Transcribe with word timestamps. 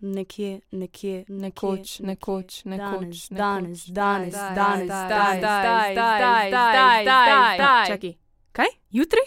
nekje, 0.00 0.60
nekje, 0.70 1.24
Nekoč, 1.28 2.00
nekoč, 2.00 2.64
nekoč, 2.64 3.28
danes, 3.30 3.86
danes, 3.86 3.86
danes, 3.86 4.34
zdaj, 4.34 4.54
danes, 4.54 4.88
danes, 4.88 5.38
zdaj, 5.38 5.92
zdaj, 5.92 7.02
zdaj, 7.02 7.56
zdaj. 7.56 7.86
Čakaj, 7.86 8.14
kaj? 8.52 8.70
Jutri? 8.90 9.24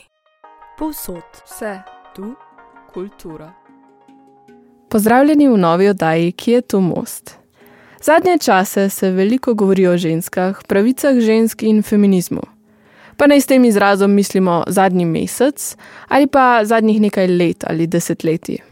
Povsod. 0.78 1.24
Vse, 1.46 1.82
Tu? 2.16 2.36
kultura. 2.94 3.54
Pozdravljeni 4.90 5.48
v 5.48 5.58
novi 5.58 5.90
oddaji, 5.90 6.32
ki 6.32 6.52
je 6.52 6.62
tu 6.62 6.80
most. 6.82 7.38
Zadnje 8.02 8.38
čase 8.38 8.90
se 8.90 9.12
veliko 9.12 9.54
govori 9.54 9.88
o 9.88 9.98
ženskah, 9.98 10.64
pravicah 10.68 11.20
žensk 11.20 11.64
in 11.64 11.84
feminizmu. 11.84 12.42
Pa 13.18 13.28
naj 13.28 13.42
s 13.42 13.46
tem 13.46 13.66
izrazom 13.66 14.12
mislimo 14.12 14.64
zadnji 14.68 15.06
mesec 15.06 15.76
ali 16.08 16.28
pa 16.28 16.62
zadnjih 16.64 17.02
nekaj 17.02 17.28
let 17.28 17.64
ali 17.68 17.88
desetletij. 17.88 18.69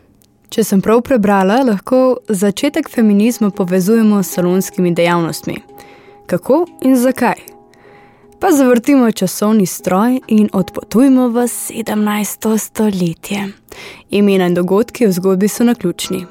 Če 0.49 0.63
sem 0.63 0.81
prav 0.81 1.01
prebrala, 1.03 1.59
lahko 1.67 2.19
začetek 2.29 2.87
feminizma 2.89 3.49
povezujemo 3.51 4.21
s 4.23 4.37
salonskimi 4.37 4.93
dejavnostmi. 4.95 5.57
Kako 6.27 6.65
in 6.87 6.95
zakaj? 6.95 7.41
Pa 8.39 8.51
zavrtimo 8.51 9.11
časovni 9.11 9.65
stroj 9.65 10.19
in 10.27 10.49
odpotujmo 10.53 11.27
v 11.29 11.47
17. 11.51 12.57
stoletje. 12.57 13.47
Imena 14.09 14.47
in 14.47 14.55
dogodki 14.55 15.07
v 15.07 15.11
zgodbi 15.11 15.47
so 15.47 15.67
naključni. 15.67 16.23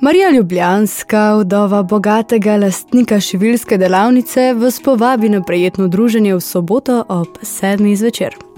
Marija 0.00 0.30
Ljubljanska, 0.30 1.36
vdova 1.40 1.82
bogatega 1.82 2.56
lastnika 2.56 3.20
šivilske 3.20 3.78
delavnice, 3.78 4.52
vas 4.54 4.80
povabi 4.80 5.28
na 5.28 5.42
prijetno 5.42 5.88
druženje 5.88 6.34
v 6.34 6.40
soboto 6.40 7.04
ob 7.08 7.38
sedmih 7.42 7.98
zvečer. 7.98 8.53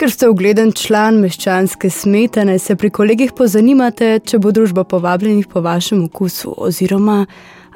Ker 0.00 0.08
ste 0.08 0.30
ugleden 0.32 0.70
član 0.72 1.18
meščanske 1.20 1.90
smetane, 1.92 2.54
se 2.58 2.72
pri 2.72 2.88
kolegih 2.88 3.34
pozanimate, 3.36 4.06
če 4.24 4.38
bo 4.40 4.48
družba 4.48 4.86
povabljenih 4.88 5.44
po 5.52 5.60
vašem 5.60 6.06
okusu, 6.06 6.54
oziroma 6.56 7.26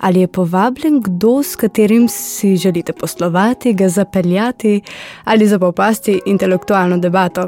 ali 0.00 0.22
je 0.22 0.30
povabljen 0.32 1.02
kdo, 1.04 1.34
s 1.44 1.60
katerim 1.60 2.06
si 2.08 2.54
želite 2.56 2.94
poslovati, 2.96 3.74
ga 3.76 3.90
zapeljati 3.92 4.80
ali 5.24 5.48
zapopasti 5.48 6.14
intelektualno 6.32 6.96
debato. 6.98 7.44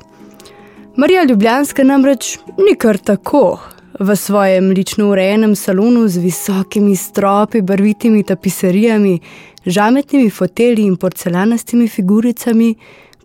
Marija 0.96 1.24
Ljubljanska 1.24 1.84
namreč 1.84 2.36
ni 2.58 2.76
kar 2.76 2.98
tako. 2.98 3.56
V 4.00 4.16
svojem 4.16 4.70
lično 4.76 5.08
urejenem 5.08 5.56
salonu 5.56 6.04
z 6.08 6.20
visokimi 6.20 6.96
stropi, 6.96 7.62
barvitimi 7.62 8.22
tapiserijami, 8.28 9.20
žametnimi 9.66 10.30
foteli 10.30 10.84
in 10.84 10.96
porcelanastimi 11.00 11.88
figuricami, 11.88 12.74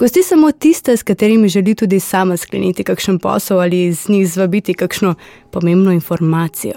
gosti 0.02 0.24
samo 0.24 0.52
tiste, 0.52 0.98
s 0.98 1.04
katerimi 1.04 1.50
želi 1.50 1.76
tudi 1.76 2.00
sama 2.00 2.38
skleniti 2.38 2.84
kakšen 2.84 3.20
posel 3.20 3.60
ali 3.60 3.94
z 3.94 4.10
njih 4.10 4.30
zvabiti 4.30 4.74
kakšno 4.74 5.16
pomembno 5.52 5.92
informacijo. 5.92 6.74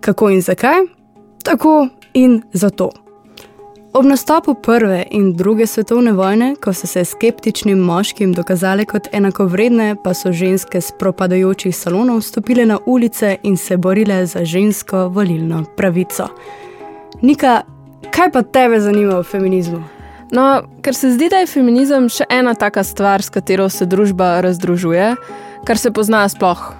Kako 0.00 0.30
in 0.30 0.40
zakaj? 0.40 0.80
Tako 1.44 1.88
in 2.14 2.42
zato. 2.52 2.90
Ob 3.92 4.04
nastopu 4.04 4.54
prve 4.54 5.06
in 5.10 5.36
druge 5.36 5.66
svetovne 5.66 6.12
vojne, 6.12 6.54
ko 6.64 6.72
so 6.72 6.86
se 6.86 7.04
skeptičnim 7.04 7.78
moškim 7.78 8.32
dokazale 8.32 8.84
kot 8.84 9.08
enakovredne, 9.12 9.96
pa 10.04 10.14
so 10.14 10.32
ženske 10.32 10.80
z 10.80 10.92
propadajočih 10.98 11.76
salonov 11.76 12.20
stopile 12.20 12.66
na 12.66 12.78
ulice 12.86 13.36
in 13.42 13.56
se 13.56 13.76
borile 13.76 14.26
za 14.26 14.44
žensko 14.44 15.08
volilno 15.08 15.64
pravico. 15.76 16.28
Nika, 17.22 17.62
kaj 18.10 18.32
pa 18.32 18.42
tebe 18.42 18.80
zanima 18.80 19.18
v 19.18 19.22
feminizmu? 19.22 19.91
No, 20.32 20.62
ker 20.80 20.94
se 20.96 21.10
zdi, 21.12 21.28
da 21.28 21.42
je 21.42 21.50
feminizem 21.50 22.06
še 22.08 22.24
ena 22.32 22.54
taka 22.56 22.80
stvar, 22.88 23.20
s 23.20 23.28
katero 23.28 23.66
se 23.68 23.84
družba 23.84 24.38
razdružuje, 24.40 25.10
kar 25.68 25.78
se 25.78 25.92
pozna 25.92 26.22
sploh, 26.32 26.70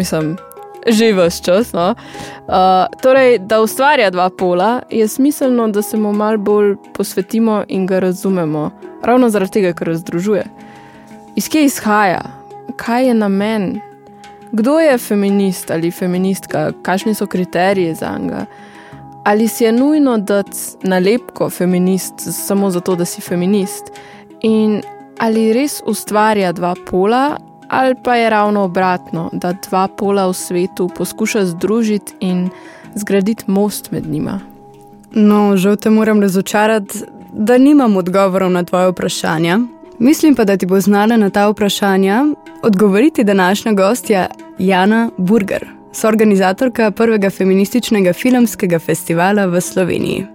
mislim, 0.00 0.38
že 0.88 1.10
vse 1.12 1.44
čas. 1.44 1.74
No? 1.76 1.92
Uh, 2.48 2.88
torej, 3.04 3.36
da 3.44 3.60
ustvarja 3.60 4.08
dva 4.10 4.30
pola, 4.32 4.80
je 4.88 5.04
smiselno, 5.08 5.68
da 5.68 5.84
se 5.84 6.00
mu 6.00 6.14
mal 6.16 6.40
bolj 6.40 6.78
posvetimo 6.96 7.62
in 7.68 7.84
ga 7.86 8.00
razumemo, 8.00 8.70
ravno 9.04 9.28
zaradi 9.28 9.60
tega, 9.60 9.76
ker 9.76 9.92
razdružuje. 9.92 10.48
Iz 11.36 11.52
kje 11.52 11.68
izhaja, 11.68 12.24
kaj 12.80 13.10
je 13.10 13.14
namen, 13.14 13.72
kdo 14.52 14.78
je 14.80 14.96
feminist 14.98 15.70
ali 15.70 15.90
feministka, 15.92 16.70
kakšni 16.82 17.14
so 17.14 17.26
kriteriji 17.26 17.94
za 17.94 18.16
njega. 18.18 18.46
Ali 19.24 19.48
si 19.48 19.64
je 19.64 19.72
nujno 19.72 20.18
dati 20.18 20.58
nalepko 20.82 21.50
feminist 21.50 22.14
samo 22.18 22.70
zato, 22.70 22.96
da 22.96 23.04
si 23.04 23.20
feminist, 23.20 23.84
in 24.40 24.82
ali 25.18 25.52
res 25.52 25.82
ustvarja 25.86 26.52
dva 26.52 26.74
pola, 26.86 27.36
ali 27.68 27.94
pa 28.04 28.16
je 28.16 28.30
ravno 28.30 28.62
obratno, 28.62 29.30
da 29.32 29.52
dva 29.52 29.88
pola 29.88 30.26
v 30.28 30.34
svetu 30.34 30.88
poskuša 30.96 31.44
združiti 31.44 32.12
in 32.20 32.48
zgraditi 32.94 33.44
most 33.46 33.90
med 33.90 34.06
njima. 34.06 34.40
No, 35.12 35.56
žal 35.56 35.76
te 35.76 35.90
moram 35.90 36.20
razočarati, 36.20 36.98
da 37.32 37.58
nimam 37.58 37.96
odgovorov 37.96 38.50
na 38.50 38.64
tvoje 38.64 38.90
vprašanja. 38.90 39.58
Mislim 39.98 40.34
pa, 40.34 40.44
da 40.44 40.56
ti 40.56 40.66
bo 40.66 40.80
znala 40.80 41.16
na 41.16 41.30
ta 41.30 41.48
vprašanja 41.48 42.24
odgovoriti 42.62 43.24
današnja 43.24 43.72
gostja 43.72 44.26
Jana 44.58 45.10
Burger, 45.16 45.66
soorganizatorka 45.92 46.90
prvega 46.90 47.30
feminističnega 47.30 48.12
filmskega 48.12 48.78
festivala 48.78 49.46
v 49.46 49.60
Sloveniji. 49.60 50.26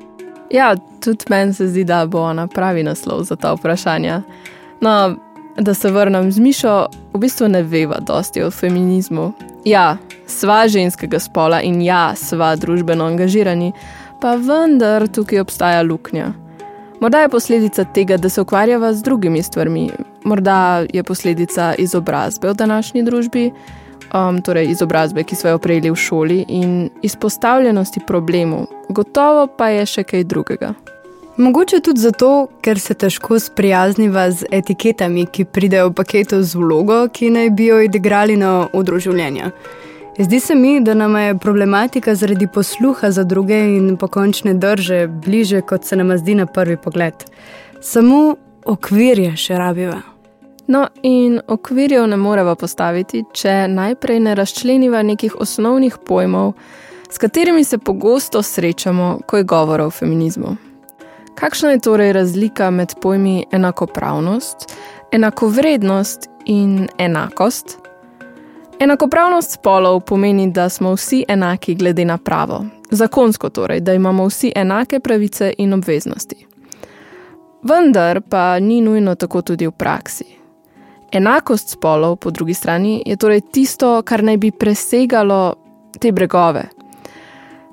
Ja, 0.51 0.75
tudi 1.03 1.25
meni 1.29 1.53
se 1.53 1.67
zdi, 1.67 1.83
da 1.83 2.05
bo 2.05 2.21
ona 2.21 2.47
pravi 2.47 2.83
naslov 2.83 3.23
za 3.23 3.35
ta 3.35 3.53
vprašanja. 3.53 4.21
No, 4.81 5.15
da 5.57 5.73
se 5.73 5.91
vrnem 5.91 6.31
z 6.31 6.39
Mišo, 6.39 6.87
v 7.13 7.19
bistvu 7.19 7.47
ne 7.47 7.63
veva 7.63 7.99
dosti 7.99 8.43
o 8.43 8.51
feminizmu. 8.51 9.33
Ja, 9.65 9.97
sva 10.27 10.67
ženskega 10.67 11.19
spola 11.19 11.61
in 11.61 11.81
ja, 11.81 12.13
sva 12.15 12.55
družbeno 12.55 13.05
angažirani, 13.05 13.73
pa 14.21 14.35
vendar 14.35 15.07
tukaj 15.07 15.39
obstaja 15.39 15.81
luknja. 15.81 16.33
Morda 17.01 17.19
je 17.25 17.29
posledica 17.29 17.83
tega, 17.83 18.17
da 18.17 18.29
se 18.29 18.41
ukvarjava 18.41 18.93
z 18.93 19.03
drugimi 19.03 19.43
stvarmi, 19.43 19.89
morda 20.23 20.85
je 20.93 21.03
posledica 21.03 21.73
izobrazbe 21.77 22.49
v 22.49 22.53
današnji 22.53 23.03
družbi, 23.03 23.51
um, 24.13 24.41
torej 24.41 24.71
izobrazbe, 24.71 25.23
ki 25.23 25.35
smo 25.35 25.49
jo 25.49 25.61
prejeli 25.61 25.91
v 25.91 25.95
šoli, 25.95 26.45
in 26.47 26.89
izpostavljenosti 27.01 28.05
problemu, 28.07 28.65
gotovo 28.89 29.47
pa 29.47 29.69
je 29.69 29.85
še 29.85 30.03
kaj 30.03 30.23
drugega. 30.23 30.73
Mogoče 31.37 31.79
tudi 31.85 32.01
zato, 32.01 32.47
ker 32.65 32.79
se 32.79 32.93
težko 32.93 33.37
sprijazniva 33.39 34.31
z 34.31 34.47
etiketami, 34.51 35.27
ki 35.29 35.45
pridejo 35.45 35.91
v 35.91 35.93
paketu 35.99 36.41
z 36.41 36.57
vlogo, 36.57 37.03
ki 37.13 37.29
naj 37.29 37.51
bi 37.53 37.67
jo 37.69 37.77
odigrali 37.85 38.37
na 38.41 38.65
odru 38.73 38.97
življenja. 38.99 39.51
Zdi 40.17 40.39
se 40.39 40.55
mi, 40.55 40.79
da 40.81 40.95
nam 40.97 41.15
je 41.15 41.37
problematika 41.37 42.15
zaradi 42.15 42.47
posluha 42.47 43.11
za 43.11 43.23
druge 43.23 43.59
in 43.77 43.97
pokončne 44.01 44.53
drže 44.57 45.05
bliže, 45.07 45.61
kot 45.61 45.85
se 45.85 45.95
nam 45.95 46.17
zdi 46.17 46.35
na 46.35 46.45
prvi 46.49 46.77
pogled. 46.77 47.13
Samo 47.81 48.35
okvirje 48.65 49.35
še 49.37 49.61
rabiva. 49.61 50.01
No, 50.67 50.87
in 51.01 51.39
okvirjev 51.47 52.07
ne 52.07 52.17
moreva 52.17 52.55
postaviti, 52.55 53.23
če 53.33 53.67
najprej 53.71 54.19
ne 54.19 54.35
razčleniva 54.35 55.01
nekih 55.03 55.35
osnovnih 55.39 55.97
pojmov, 56.05 56.53
s 57.09 57.17
katerimi 57.17 57.63
se 57.63 57.77
pogosto 57.77 58.41
srečamo, 58.43 59.19
ko 59.27 59.37
je 59.37 59.43
govora 59.43 59.85
o 59.85 59.91
feminizmu. 59.91 60.55
Kakšna 61.35 61.71
je 61.71 61.79
torej 61.79 62.13
razlika 62.13 62.69
med 62.71 62.95
pojmi 63.01 63.45
enakopravnost, 63.51 64.75
enakovrednost 65.11 66.29
in 66.45 66.87
enakost? 66.97 67.77
Enakopravnost 68.79 69.51
spolov 69.51 69.99
pomeni, 69.99 70.51
da 70.51 70.69
smo 70.69 70.93
vsi 70.95 71.25
enaki 71.27 71.75
glede 71.75 72.05
na 72.05 72.17
pravo, 72.17 72.65
zakonsko 72.91 73.49
torej, 73.49 73.79
da 73.79 73.93
imamo 73.93 74.25
vsi 74.25 74.51
enake 74.55 74.99
pravice 74.99 75.53
in 75.57 75.73
obveznosti. 75.73 76.45
Vendar 77.63 78.21
pa 78.29 78.59
ni 78.59 78.81
nujno 78.81 79.15
tako 79.15 79.41
tudi 79.41 79.67
v 79.67 79.71
praksi. 79.71 80.36
Enakost 81.11 81.69
spolov, 81.69 82.15
po 82.15 82.31
drugi 82.31 82.53
strani, 82.53 83.03
je 83.05 83.15
torej 83.15 83.41
tisto, 83.51 84.01
kar 84.01 84.23
naj 84.23 84.37
bi 84.37 84.51
presegalo 84.51 85.55
te 85.99 86.11
bregove. 86.11 86.67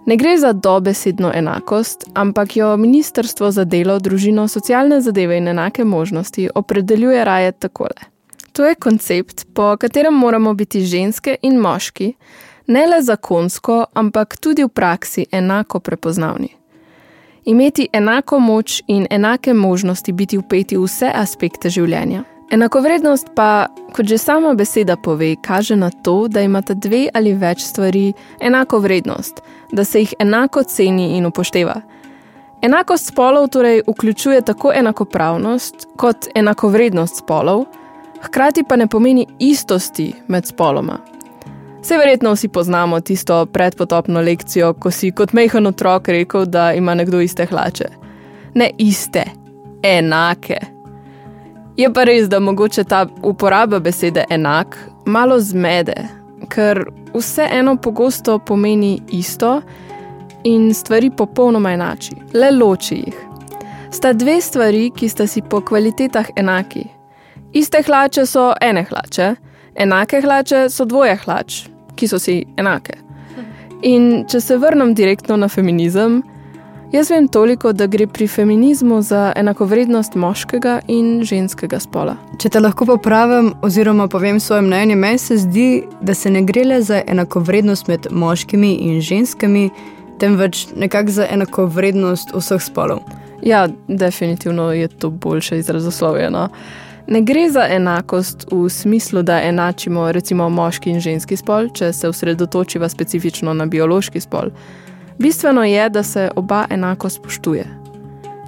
Ne 0.07 0.17
gre 0.17 0.39
za 0.39 0.53
dobesedno 0.53 1.33
enakost, 1.35 2.05
ampak 2.15 2.57
jo 2.57 2.77
Ministrstvo 2.77 3.51
za 3.51 3.65
delo, 3.65 3.99
družino, 3.99 4.49
socialne 4.49 5.01
zadeve 5.01 5.39
in 5.39 5.49
enake 5.49 5.85
možnosti 5.85 6.49
opredeljuje 6.55 7.25
raje 7.25 7.53
takole. 7.53 8.11
To 8.53 8.67
je 8.67 8.75
koncept, 8.75 9.47
po 9.55 9.77
katerem 9.77 10.15
moramo 10.15 10.55
biti 10.55 10.85
ženske 10.85 11.37
in 11.43 11.57
moški 11.57 12.13
ne 12.67 12.87
le 12.87 13.03
zakonsko, 13.03 13.85
ampak 13.95 14.37
tudi 14.37 14.65
v 14.65 14.69
praksi 14.69 15.27
enako 15.33 15.81
prepoznavni. 15.81 16.49
Imeti 17.45 17.89
enako 17.93 18.39
moč 18.39 18.83
in 18.87 19.07
enake 19.11 19.55
možnosti 19.55 20.13
biti 20.13 20.39
upeti 20.39 20.77
v 20.77 20.85
vse 20.85 21.11
aspekte 21.15 21.71
življenja. 21.71 22.25
Enakovrednost 22.51 23.31
pa, 23.35 23.67
kot 23.93 24.07
že 24.07 24.19
sama 24.19 24.55
beseda 24.55 24.97
pove, 24.97 25.37
kaže 25.37 25.77
na 25.77 25.91
to, 25.91 26.29
da 26.29 26.41
imata 26.41 26.75
dve 26.75 27.09
ali 27.15 27.33
več 27.33 27.65
stvari 27.65 28.13
enako 28.41 28.79
vrednost, 28.79 29.41
da 29.73 29.85
se 29.85 30.01
jih 30.01 30.15
enako 30.19 30.63
ceni 30.63 31.17
in 31.17 31.27
upošteva. 31.27 31.81
Enakost 32.63 33.07
spolov 33.07 33.49
torej 33.49 33.83
vključuje 33.89 34.41
tako 34.41 34.73
enakopravnost 34.73 35.89
kot 35.97 36.29
enakovrednost 36.35 37.17
spolov, 37.17 37.65
hkrati 38.23 38.65
pa 38.69 38.77
ne 38.77 38.87
pomeni 38.87 39.27
istosti 39.39 40.13
med 40.29 40.47
spoloma. 40.47 40.99
Vse 41.83 41.99
verjetno 41.99 42.33
vsi 42.33 42.49
poznamo 42.49 43.01
tisto 43.01 43.47
predpotopno 43.47 44.21
lekcijo, 44.21 44.73
ko 44.75 44.91
si 44.91 45.11
kot 45.13 45.33
mehen 45.33 45.67
otrok 45.67 46.09
rekel, 46.09 46.47
da 46.47 46.73
ima 46.73 46.95
nekdo 46.95 47.21
iste 47.21 47.45
hlače. 47.45 47.89
Ne 48.55 48.71
iste, 48.79 49.25
enake. 49.83 50.74
Je 51.77 51.93
pa 51.93 52.05
res, 52.05 52.29
da 52.31 52.39
mogoče 52.41 52.85
ta 52.85 53.07
uporaba 53.23 53.81
besede 53.83 54.25
enak 54.31 54.77
malo 55.07 55.41
zmede, 55.41 55.97
ker 56.49 56.85
vseeno 57.15 57.77
pogosto 57.77 58.39
pomeni 58.39 59.01
isto 59.11 59.61
in 60.45 60.75
stvari 60.75 61.11
popolnoma 61.11 61.73
enači, 61.75 62.15
le 62.35 62.51
loči 62.51 63.01
jih. 63.01 63.17
Sta 63.91 64.13
dve 64.13 64.41
stvari, 64.41 64.91
ki 64.95 65.09
sta 65.09 65.27
si 65.27 65.43
po 65.43 65.61
kvalitetah 65.61 66.31
enaki. 66.37 66.85
Iste 67.55 67.83
hlače 67.87 68.27
so 68.27 68.53
ene 68.63 68.87
hlače, 68.91 69.35
enake 69.75 70.21
hlače 70.23 70.69
so 70.71 70.87
dvoje 70.87 71.17
hlač, 71.25 71.65
ki 71.97 72.09
so 72.11 72.19
si 72.19 72.41
enake. 72.59 73.01
In 73.83 74.25
če 74.31 74.41
se 74.41 74.59
vrnem 74.59 74.95
direktno 74.95 75.37
na 75.37 75.49
feminizem, 75.49 76.23
jaz 76.95 77.11
vem 77.11 77.29
toliko, 77.29 77.73
da 77.73 77.87
gre 77.87 78.07
pri 78.07 78.27
feminizmu 78.27 79.03
za 79.03 79.33
enakovrednost 79.37 80.15
moškega 80.15 80.81
in 80.89 81.25
ženskega 81.27 81.81
spola. 81.83 82.15
Če 82.39 82.53
te 82.55 82.61
lahko 82.61 82.87
popravim, 82.87 83.51
oziroma 83.63 84.07
povem 84.09 84.39
svoje 84.41 84.63
mnenje, 84.63 84.97
meni 84.97 85.19
se 85.19 85.37
zdi, 85.43 85.83
da 86.01 86.15
se 86.15 86.31
ne 86.31 86.45
gre 86.47 86.65
le 86.65 86.79
za 86.83 87.01
enakovrednost 87.07 87.91
med 87.91 88.07
moškimi 88.11 88.75
in 88.87 89.01
ženskami, 89.01 89.71
temveč 90.23 90.69
nekako 90.77 91.11
za 91.11 91.27
enakovrednost 91.31 92.31
vseh 92.35 92.63
spolov. 92.63 93.03
Ja, 93.43 93.67
definitivno 93.89 94.71
je 94.73 94.89
to 94.89 95.11
boljše 95.11 95.59
izrazoslovljeno. 95.59 96.49
Ne 97.07 97.21
gre 97.21 97.49
za 97.51 97.67
enakost 97.71 98.47
v 98.53 98.69
smislu, 98.71 99.23
da 99.23 99.43
enačimo 99.43 100.13
recimo 100.13 100.49
moški 100.49 100.95
in 100.95 101.01
ženski 101.01 101.37
spol, 101.37 101.69
če 101.75 101.93
se 101.93 102.09
osredotočiva 102.09 102.89
specifično 102.89 103.55
na 103.55 103.67
biološki 103.67 104.21
spol. 104.21 104.55
Bistveno 105.25 105.65
je, 105.65 105.89
da 105.91 106.03
se 106.03 106.31
oba 106.37 106.65
enako 106.71 107.09
spoštuje. 107.09 107.65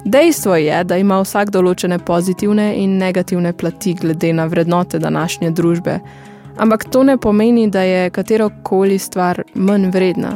Dejstvo 0.05 0.55
je, 0.55 0.83
da 0.83 0.97
ima 0.97 1.15
vsak 1.23 1.49
določene 1.49 1.97
pozitivne 2.05 2.67
in 2.77 2.99
negativne 3.01 3.49
plati 3.57 3.95
glede 3.97 4.29
na 4.37 4.45
vrednote 4.45 4.99
današnje 5.01 5.49
družbe, 5.57 5.95
ampak 6.57 6.85
to 6.93 7.01
ne 7.03 7.17
pomeni, 7.17 7.65
da 7.73 7.81
je 7.81 8.11
katero 8.13 8.51
koli 8.63 8.99
stvar 8.99 9.41
manj 9.55 9.89
vredna. 9.89 10.35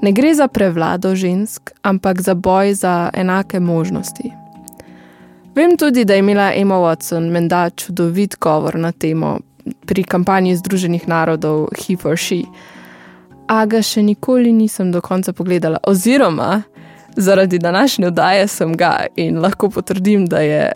Ne 0.00 0.14
gre 0.16 0.32
za 0.34 0.48
prevlado 0.48 1.12
žensk, 1.14 1.74
ampak 1.82 2.24
za 2.24 2.34
boj 2.34 2.74
za 2.74 3.10
enake 3.12 3.60
možnosti. 3.60 4.32
Vem 5.54 5.76
tudi, 5.76 6.08
da 6.08 6.16
je 6.16 6.24
imela 6.24 6.52
Emma 6.56 6.80
Watson 6.80 7.28
menda 7.28 7.68
čudovit 7.70 8.40
govor 8.40 8.80
na 8.80 8.92
temo 8.92 9.38
pri 9.86 10.08
kampanji 10.08 10.56
Združenih 10.56 11.08
narodov 11.08 11.68
He 11.76 12.00
for 12.00 12.16
She, 12.16 12.46
a 13.50 13.64
ga 13.66 13.80
še 13.82 14.02
nikoli 14.06 14.52
nisem 14.54 14.92
do 14.94 15.00
konca 15.02 15.32
pogledala, 15.34 15.80
oziroma 15.86 16.62
zaradi 17.16 17.58
današnje 17.58 18.06
oddaje 18.06 18.46
sem 18.48 18.76
ga 18.76 19.06
in 19.16 19.40
lahko 19.42 19.70
potrdim, 19.70 20.26
da 20.26 20.38
je 20.38 20.70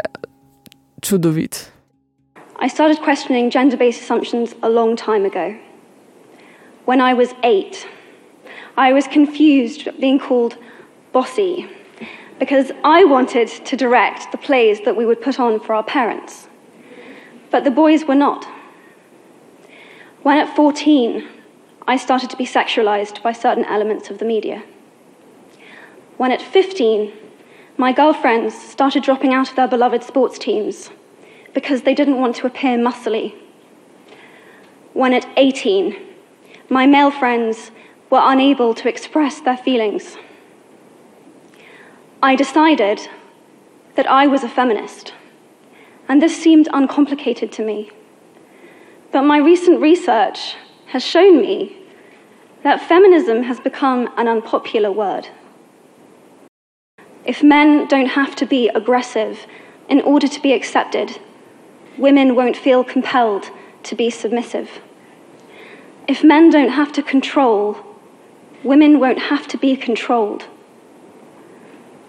čudovit. 1.03 1.71
I 2.59 2.69
started 2.69 2.99
questioning 3.05 3.53
gender 3.53 3.79
based 3.79 4.03
assumptions 4.03 4.55
a 4.63 4.69
long 4.69 4.97
time 4.97 5.25
ago. 5.27 5.55
When 6.87 7.01
I 7.01 7.15
was 7.15 7.29
eight, 7.43 7.87
I 8.77 8.93
was 8.93 9.07
confused 9.07 9.89
being 10.01 10.19
called 10.19 10.57
bossy 11.13 11.67
because 12.39 12.73
I 12.83 13.05
wanted 13.05 13.49
to 13.65 13.77
direct 13.77 14.33
the 14.33 14.39
plays 14.39 14.81
that 14.85 14.97
we 14.97 15.07
would 15.07 15.23
put 15.23 15.39
on 15.39 15.61
for 15.61 15.75
our 15.75 15.85
parents. 15.85 16.49
But 17.51 17.63
the 17.63 17.71
boys 17.71 18.05
were 18.09 18.19
not. 18.19 18.47
When 20.23 20.39
at 20.39 20.57
14, 20.57 21.23
I 21.87 21.97
started 21.97 22.31
to 22.31 22.37
be 22.37 22.47
sexualized 22.47 23.23
by 23.23 23.33
certain 23.33 23.65
elements 23.67 24.09
of 24.09 24.19
the 24.19 24.25
media. 24.25 24.63
When 26.17 26.33
at 26.33 26.41
15, 26.41 27.13
my 27.77 27.93
girlfriends 27.93 28.55
started 28.55 29.03
dropping 29.03 29.35
out 29.35 29.51
of 29.51 29.57
their 29.57 29.69
beloved 29.69 30.03
sports 30.03 30.39
teams 30.39 30.91
because 31.53 31.83
they 31.83 31.95
didn't 31.95 32.19
want 32.19 32.37
to 32.37 32.47
appear 32.47 32.79
muscly. 32.79 33.35
When 34.95 35.13
at 35.13 35.27
18, 35.37 35.97
my 36.71 36.87
male 36.87 37.11
friends 37.11 37.71
were 38.09 38.23
unable 38.23 38.75
to 38.75 38.89
express 38.89 39.41
their 39.41 39.57
feelings. 39.57 40.17
I 42.23 42.35
decided 42.35 43.09
that 43.97 44.11
I 44.11 44.27
was 44.27 44.43
a 44.43 44.49
feminist, 44.49 45.13
and 46.09 46.23
this 46.23 46.41
seemed 46.41 46.69
uncomplicated 46.73 47.53
to 47.53 47.65
me. 47.65 47.91
But 49.13 49.23
my 49.23 49.39
recent 49.39 49.81
research 49.81 50.57
has 50.95 51.05
shown 51.05 51.41
me 51.41 51.77
that 52.63 52.81
feminism 52.81 53.43
has 53.43 53.59
become 53.59 54.09
an 54.17 54.29
unpopular 54.29 54.93
word. 54.93 55.27
If 57.25 57.43
men 57.43 57.89
don't 57.89 58.11
have 58.11 58.37
to 58.37 58.47
be 58.47 58.69
aggressive 58.69 59.45
in 59.89 60.01
order 60.03 60.29
to 60.29 60.41
be 60.41 60.53
accepted, 60.53 61.19
women 61.99 62.37
won't 62.37 62.57
feel 62.57 62.85
compelled 62.85 63.51
to 63.83 63.97
be 63.97 64.09
submissive. 64.09 64.71
If 66.07 66.23
men 66.23 66.49
don't 66.51 66.69
have 66.69 66.93
to 66.93 67.03
control, 67.03 67.77
women 68.63 69.01
won't 69.01 69.19
have 69.19 69.49
to 69.49 69.59
be 69.59 69.75
controlled. 69.75 70.45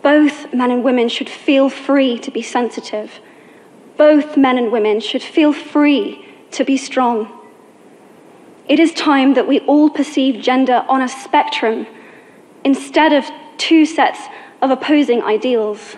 Both 0.04 0.54
men 0.54 0.70
and 0.70 0.84
women 0.84 1.10
should 1.10 1.28
feel 1.28 1.72
free 1.72 2.20
to 2.20 2.30
be 2.30 2.44
sensitive. 2.44 3.20
Both 3.98 4.38
men 4.38 4.60
and 4.60 4.72
women 4.72 5.00
should 5.00 5.24
feel 5.24 5.54
free 5.54 6.24
to 6.52 6.64
be 6.64 6.78
strong. 6.78 7.45
It 8.68 8.80
is 8.80 8.94
time 8.94 9.34
that 9.36 9.48
we 9.48 9.60
all 9.68 9.90
perceive 9.90 10.42
gender 10.42 10.84
on 10.88 11.02
a 11.02 11.08
spectrum 11.08 11.86
instead 12.64 13.14
of 13.14 13.24
two 13.58 13.86
sets 13.86 14.20
of 14.62 14.72
opposing 14.72 15.22
ideals. 15.22 15.96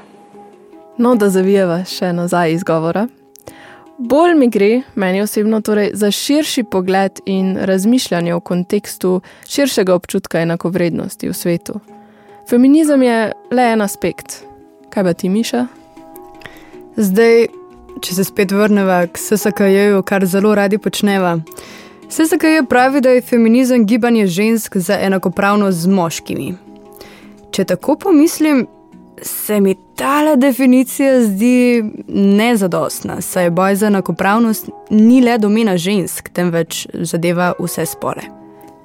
No, 0.98 1.16
da 1.16 1.30
zavijeva 1.30 1.86
še 1.88 2.12
nazaj 2.14 2.52
izgovora. 2.58 3.06
Bolj 3.98 4.36
mi 4.36 4.50
gre, 4.52 4.81
meni 4.96 5.22
osebno, 5.24 5.62
torej, 5.62 5.94
za 5.94 6.12
širši 6.12 6.64
pogled 6.64 7.22
in 7.25 7.56
razmišljanje 7.56 8.36
v 8.36 8.42
kontekstu 8.44 9.22
širšega 9.48 9.96
občutka 9.96 10.44
enakovrednosti 10.44 11.30
v 11.30 11.34
svetu. 11.34 11.80
Feminizem 12.50 13.02
je 13.04 13.31
le 13.52 13.72
en 13.72 13.81
aspekt. 13.81 14.42
Kaj 14.90 15.04
pa 15.04 15.14
ti, 15.14 15.31
Miša? 15.31 15.66
Zdaj, 17.00 17.48
če 18.04 18.19
se 18.19 18.28
spet 18.28 18.52
vrnemo 18.52 19.06
k 19.08 19.24
SSKJ-ju, 19.24 20.04
kar 20.04 20.25
zelo 20.28 20.56
radi 20.56 20.78
počneva. 20.78 21.38
SSKJ 22.09 22.63
pravi, 22.69 23.01
da 23.01 23.09
je 23.09 23.21
feminizem 23.21 23.86
gibanje 23.86 24.27
žensk 24.27 24.77
za 24.77 24.98
enakopravnost 25.01 25.77
z 25.77 25.88
moškimi. 25.88 26.54
Če 27.52 27.64
tako 27.64 27.95
pomislim, 27.95 28.68
se 29.21 29.59
mi 29.59 29.76
ta 29.95 30.35
definicija 30.35 31.21
zdi 31.21 31.83
nezadostna, 32.07 33.21
saj 33.21 33.49
boj 33.49 33.76
za 33.76 33.87
enakopravnost 33.87 34.69
ni 34.90 35.21
le 35.21 35.37
domena 35.37 35.78
žensk, 35.78 36.30
temveč 36.30 36.87
zadeva 36.94 37.54
vse 37.59 37.85
spole. 37.85 38.23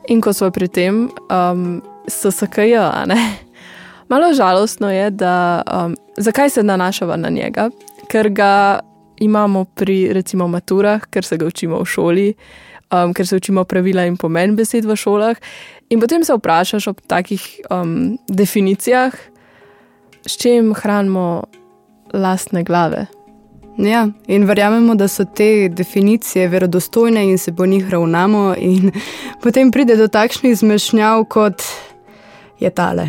In 0.08 0.20
ko 0.20 0.32
smo 0.32 0.50
pri 0.50 0.68
tem, 0.68 1.04
um, 1.30 1.82
so 2.08 2.30
SKJ, 2.30 3.06
ne? 3.06 3.20
Malo 4.10 4.32
žalostno 4.34 4.90
je, 4.90 5.10
da 5.10 5.62
um, 5.62 5.94
zakaj 6.16 6.50
se 6.50 6.62
nanašava 6.62 7.16
na 7.16 7.28
njega, 7.30 7.70
ker 8.10 8.28
ga 8.28 8.80
imamo 9.16 9.64
pri 9.64 10.12
recimo 10.12 10.48
maturah, 10.48 11.06
ker 11.10 11.24
se 11.24 11.36
ga 11.36 11.46
učimo 11.46 11.78
v 11.78 11.86
šoli, 11.86 12.28
um, 12.92 13.14
ker 13.14 13.26
se 13.26 13.36
učimo 13.36 13.64
pravila 13.64 14.04
in 14.06 14.16
pomen 14.16 14.56
besed 14.56 14.84
v 14.84 14.96
šolah. 14.96 15.36
In 15.90 16.00
potem 16.00 16.24
se 16.24 16.34
vprašaš 16.34 16.86
ob 16.86 17.00
takih 17.06 17.42
um, 17.70 18.18
definicijah, 18.28 19.12
s 20.26 20.38
čim 20.38 20.74
hranimo 20.74 21.44
lastne 22.12 22.62
glave. 22.62 23.06
Ja, 23.78 24.08
in 24.28 24.44
verjamemo, 24.44 24.94
da 24.94 25.08
so 25.08 25.24
te 25.24 25.68
definicije 25.68 26.48
verodostojne 26.48 27.24
in 27.24 27.38
se 27.38 27.56
po 27.56 27.66
njih 27.66 27.90
ravnamo, 27.90 28.54
in 28.58 28.92
potem 29.42 29.70
pride 29.70 29.96
do 29.96 30.08
takšnih 30.08 30.56
zmešnjav, 30.58 31.24
kot 31.24 31.62
je 32.60 32.70
tale. 32.70 33.08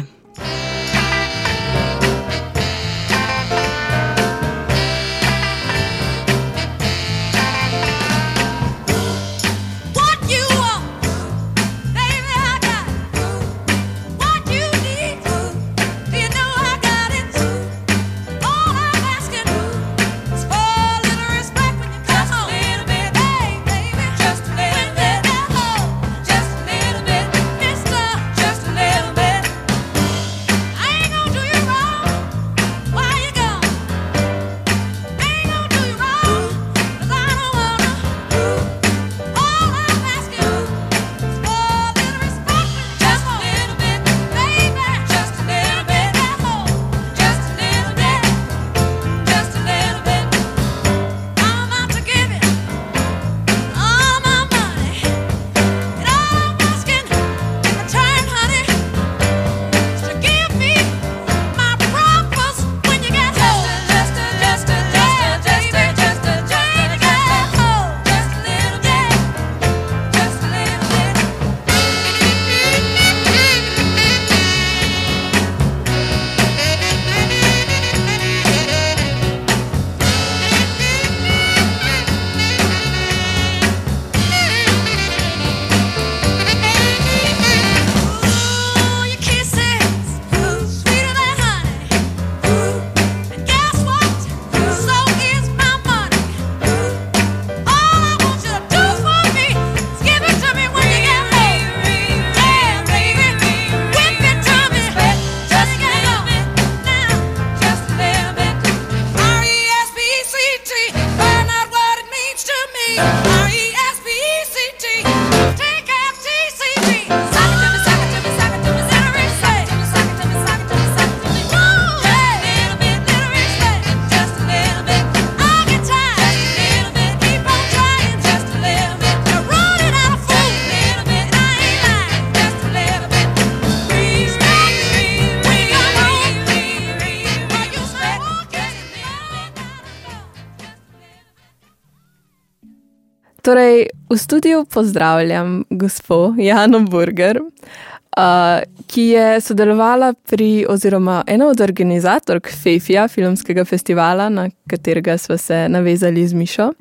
Torej, 143.53 143.85
v 144.09 144.17
studiu 144.17 144.65
pozdravljam 144.65 145.63
gospo 145.69 146.33
Jano 146.37 146.79
Burger, 146.79 147.39
uh, 147.41 148.61
ki 148.87 149.01
je 149.01 149.41
sodelovala 149.41 150.13
pri, 150.13 150.65
oziroma 150.69 151.23
ena 151.27 151.47
od 151.47 151.61
organizatork 151.61 152.49
FEFIA, 152.63 153.07
filmskega 153.07 153.65
festivala, 153.65 154.29
na 154.29 154.47
katerega 154.69 155.17
smo 155.17 155.37
se 155.37 155.69
navezali 155.69 156.27
z 156.27 156.33
Mišo. 156.33 156.71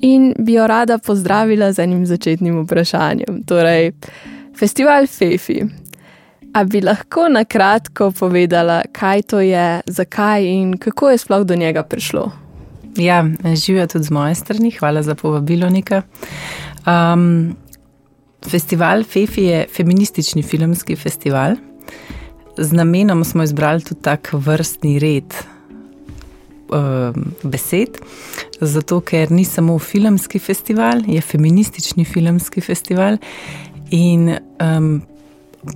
In 0.00 0.34
bi 0.38 0.52
jo 0.52 0.66
rada 0.66 0.98
pozdravila 0.98 1.72
z 1.72 1.78
enim 1.78 2.06
začetnim 2.06 2.64
vprašanjem. 2.64 3.44
Torej, 3.46 3.92
festival 4.58 5.06
FEFI. 5.06 5.60
A 6.54 6.64
bi 6.64 6.80
lahko 6.80 7.28
na 7.28 7.44
kratko 7.44 8.10
povedala, 8.10 8.82
kaj 8.92 9.22
to 9.22 9.40
je, 9.40 9.80
zakaj 9.86 10.50
in 10.50 10.74
kako 10.78 11.10
je 11.10 11.18
sploh 11.18 11.46
do 11.46 11.54
njega 11.54 11.82
prišlo? 11.82 12.45
Ja, 12.96 13.24
živijo 13.64 13.86
tudi 13.86 14.04
z 14.04 14.10
moje 14.10 14.34
strani, 14.34 14.70
hvala 14.70 15.02
za 15.02 15.14
povabilo, 15.14 15.68
Nika. 15.68 16.02
Um, 16.86 17.56
festival 18.50 19.04
FEFI 19.04 19.42
je 19.42 19.66
feministični 19.76 20.42
filmski 20.42 20.96
festival. 20.96 21.56
Z 22.58 22.72
namenom 22.72 23.24
smo 23.24 23.42
izbrali 23.42 23.82
tudi 23.82 24.00
tak 24.02 24.30
vrstni 24.32 24.98
red 24.98 25.34
um, 26.72 27.34
besed, 27.42 27.98
zato 28.60 29.00
ker 29.00 29.30
ni 29.30 29.44
samo 29.44 29.78
filmski 29.78 30.38
festival, 30.38 31.02
je 31.06 31.20
feministični 31.20 32.04
filmski 32.04 32.60
festival. 32.60 33.18
In 33.90 34.32
um, 34.62 35.02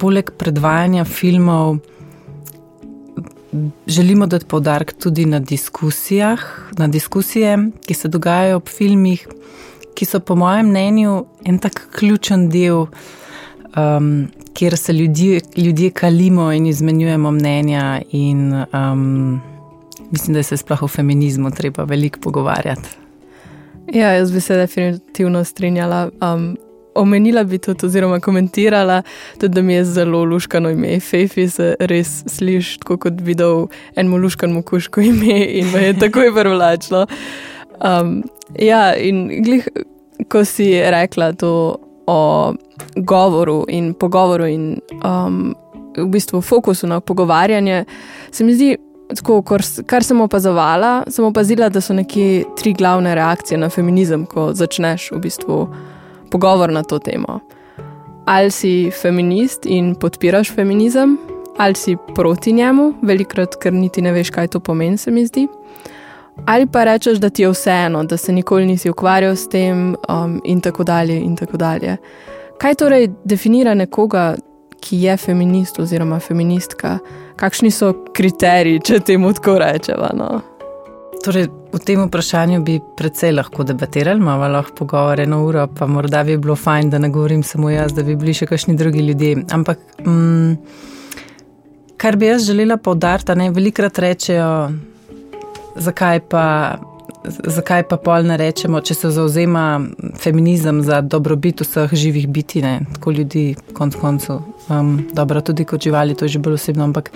poleg 0.00 0.30
predvajanja 0.38 1.04
filmov 1.04 1.78
želimo 3.87 4.26
dati 4.26 4.47
poudarek 4.47 4.92
tudi 4.92 5.26
na 5.26 5.40
diskusijah, 5.40 6.40
na 6.78 6.88
diskusije, 6.88 7.59
ki 7.87 7.95
se 7.95 8.09
dogajajo 8.09 8.57
ob 8.57 8.69
filmih, 8.69 9.28
ki 9.95 10.04
so 10.04 10.21
po 10.21 10.35
mojem 10.35 10.69
mnenju 10.69 11.25
en 11.45 11.59
tak 11.59 11.88
ključen 11.99 12.49
del, 12.49 12.87
um, 13.76 14.28
kjer 14.54 14.76
se 14.76 14.92
ljudje, 14.92 15.40
ljudje 15.57 15.90
kalimo 15.90 16.52
in 16.52 16.66
izmenjujemo 16.66 17.30
mnenja. 17.30 18.00
In, 18.11 18.64
um, 18.73 19.40
mislim, 20.11 20.35
da 20.35 20.42
se 20.42 20.57
sploh 20.57 20.83
o 20.83 20.88
feminizmu 20.88 21.50
treba 21.50 21.85
veliko 21.85 22.21
pogovarjati. 22.21 22.88
Ja, 23.92 24.12
jaz 24.12 24.33
bi 24.33 24.40
se 24.40 24.57
definitivno 24.57 25.45
strinjala. 25.45 26.11
Um, 26.35 26.57
omenila 26.94 27.44
bi 27.44 27.59
tudi, 27.59 27.87
oziroma 27.87 28.20
komentirala, 28.20 29.02
tudi, 29.40 29.54
da 29.54 29.62
mi 29.62 29.75
je 29.75 29.85
zelo 29.85 30.25
luškano 30.25 30.70
ime. 30.70 31.00
Fefi 31.00 31.49
se 31.49 31.75
res 31.80 32.23
sliši, 32.26 32.80
kot 32.87 33.12
bi 33.12 33.32
videl 33.32 33.66
eno 33.97 34.16
luškano 34.16 34.62
kuško 34.62 35.00
ime 35.00 35.44
in 35.44 35.73
me 35.73 35.85
je 35.85 35.99
takoj 35.99 36.35
privlačilo. 36.35 37.06
Um, 37.80 38.23
ja, 38.59 38.94
in 38.97 39.28
glih, 39.44 39.68
ko 40.28 40.44
si 40.44 40.73
rekla 40.90 41.32
to 41.32 41.76
o 42.06 42.52
govoru 42.97 43.64
in 43.68 43.94
pogovoru 43.94 44.47
in 44.47 44.78
um, 45.04 45.54
v 45.97 46.06
bistvu 46.06 46.40
fokusu 46.40 46.87
na 46.87 47.00
pogovarjanje, 47.00 47.85
se 48.30 48.44
mi 48.44 48.54
zdi. 48.54 48.76
Tako, 49.11 49.42
kar 49.90 50.04
sem 50.06 50.20
opazovala, 50.23 51.00
sem 51.11 51.25
opazila, 51.26 51.66
da 51.68 51.80
so 51.82 51.90
neke 51.90 52.44
tri 52.54 52.70
glavne 52.78 53.11
reakcije 53.18 53.59
na 53.59 53.66
feminizem, 53.68 54.23
ko 54.23 54.52
začneš 54.54 55.09
v 55.11 55.18
bistvu 55.25 55.56
pogovor 56.30 56.72
na 56.72 56.82
to 56.82 56.99
temo. 56.99 57.40
Ali 58.26 58.50
si 58.50 58.90
feminist 58.90 59.66
in 59.66 59.94
podpiraš 59.94 60.52
feminizem, 60.54 61.18
ali 61.58 61.75
si 61.75 61.96
proti 62.14 62.52
njemu, 62.52 62.94
velikrat, 63.02 63.56
ker 63.60 63.72
niti 63.72 64.02
ne 64.02 64.12
veš, 64.12 64.30
kaj 64.30 64.49
to 64.49 64.60
pomeni, 64.60 64.99
se 64.99 65.10
mi 65.10 65.26
zdi. 65.26 65.49
Ali 66.46 66.66
pa 66.66 66.84
rečeš, 66.84 67.18
da 67.18 67.30
ti 67.30 67.42
je 67.42 67.50
vseeno, 67.50 68.04
da 68.04 68.16
se 68.16 68.32
nikoli 68.32 68.66
nisi 68.66 68.90
ukvarjal 68.90 69.37
s 69.37 69.49
tem, 69.49 69.96
um, 70.08 70.40
in 70.44 70.60
tako 70.60 70.84
dalje. 70.84 71.20
In 71.20 71.37
tako 71.37 71.56
dalje. 71.56 71.96
Kaj 72.58 72.75
torej 72.75 73.08
definira 73.25 73.75
nekoga, 73.75 74.34
ki 74.80 75.02
je 75.02 75.16
feminist 75.16 75.78
oziroma 75.78 76.20
feministka? 76.20 76.99
Kakšni 77.37 77.70
so 77.70 77.92
kriteriji, 78.12 78.80
če 78.84 79.00
temu 79.00 79.32
tako 79.32 79.58
rečemo? 79.58 80.08
No? 80.14 80.40
Torej, 81.25 81.49
v 81.72 81.78
tem 81.78 82.02
vprašanju 82.06 82.62
bi 82.62 82.80
precej 82.96 83.32
lahko 83.32 83.64
debatirali, 83.64 84.20
imamo 84.20 84.48
lahko 84.48 84.74
pogovore 84.82 85.22
eno 85.22 85.44
uro, 85.46 85.66
pa 85.78 85.86
morda 85.86 86.24
bi 86.24 86.36
bilo 86.36 86.56
fajn, 86.56 86.90
da 86.90 86.98
ne 86.98 87.08
govorim 87.08 87.42
samo 87.42 87.70
jaz, 87.70 87.94
da 87.94 88.02
bi 88.02 88.16
bili 88.16 88.34
še 88.34 88.46
kakšni 88.50 88.76
drugi 88.76 89.04
ljudje. 89.06 89.44
Ampak, 89.54 89.78
mm, 90.06 90.54
kar 91.96 92.16
bi 92.16 92.26
jaz 92.26 92.46
želela 92.46 92.76
povdariti, 92.76 93.34
da 93.34 93.50
velikrat 93.50 93.98
rečejo, 93.98 94.70
zakaj 95.76 96.20
pa. 96.28 96.46
Zakaj 97.20 97.82
pa 97.84 97.98
pol 98.00 98.24
ne 98.24 98.36
rečemo, 98.40 98.78
če 98.80 98.94
se 98.96 99.10
zauzema 99.12 99.82
feminizem 100.16 100.78
za 100.80 101.02
dobrobit 101.04 101.60
vseh 101.60 101.92
živih 101.92 102.28
biti, 102.32 102.62
ne? 102.64 102.78
tako 102.94 103.12
ljudi, 103.12 103.42
konc 103.76 103.98
koncev, 104.00 104.38
um, 104.72 104.94
dobro, 105.12 105.42
tudi 105.44 105.66
kot 105.68 105.84
živali, 105.84 106.16
to 106.16 106.24
je 106.24 106.38
že 106.38 106.40
bolj 106.40 106.56
osebno, 106.56 106.86
ampak 106.88 107.10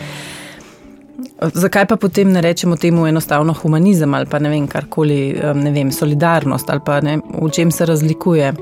Zakaj 1.55 1.87
pa 1.87 1.97
potem 1.97 2.33
ne 2.33 2.41
rečemo 2.41 2.77
temu 2.77 3.07
enostavno 3.07 3.55
humanizem 3.55 4.15
ali 4.15 4.27
pa 4.27 4.39
ne 4.39 4.51
vem, 4.51 4.67
karkoli, 4.67 5.41
ne 5.55 5.71
vem, 5.71 5.93
solidarnost 5.93 6.71
ali 6.71 6.81
pa 6.85 7.01
ne, 7.01 7.19
v 7.43 7.51
čem 7.51 7.71
se 7.71 7.87
razlikuje. 7.87 8.53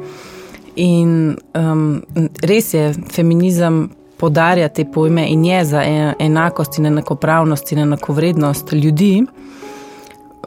In 0.76 1.36
um, 1.54 2.02
res 2.42 2.74
je, 2.74 2.92
feminizem 3.12 3.90
podarja 4.16 4.68
te 4.68 4.84
pojme 4.84 5.26
in 5.28 5.44
je 5.44 5.64
za 5.64 5.82
e, 5.82 6.14
enakost 6.18 6.78
in 6.78 6.86
enakopravnost 6.86 7.72
in 7.72 7.78
enakovrednost 7.78 8.72
ljudi, 8.72 9.24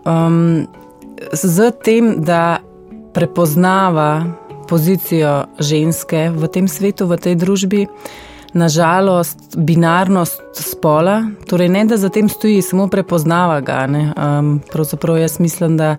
um, 0.06 0.68
z 1.34 1.72
tem, 1.84 2.16
da 2.24 2.58
prepoznava 3.14 4.26
pozicijo 4.68 5.44
ženske 5.60 6.30
v 6.30 6.48
tem 6.48 6.68
svetu, 6.68 7.08
v 7.08 7.18
tej 7.18 7.36
družbi 7.36 7.86
nažalost, 8.56 9.58
binarnost 9.58 10.42
spola, 10.54 11.24
torej 11.48 11.70
ne 11.70 11.84
da 11.86 11.98
za 11.98 12.10
tem 12.10 12.30
stoji, 12.30 12.62
samo 12.62 12.88
prepoznava 12.88 13.60
ga. 13.62 13.84
Um, 13.90 14.62
pravzaprav 14.72 15.18
jaz 15.18 15.40
mislim, 15.40 15.78
da 15.78 15.96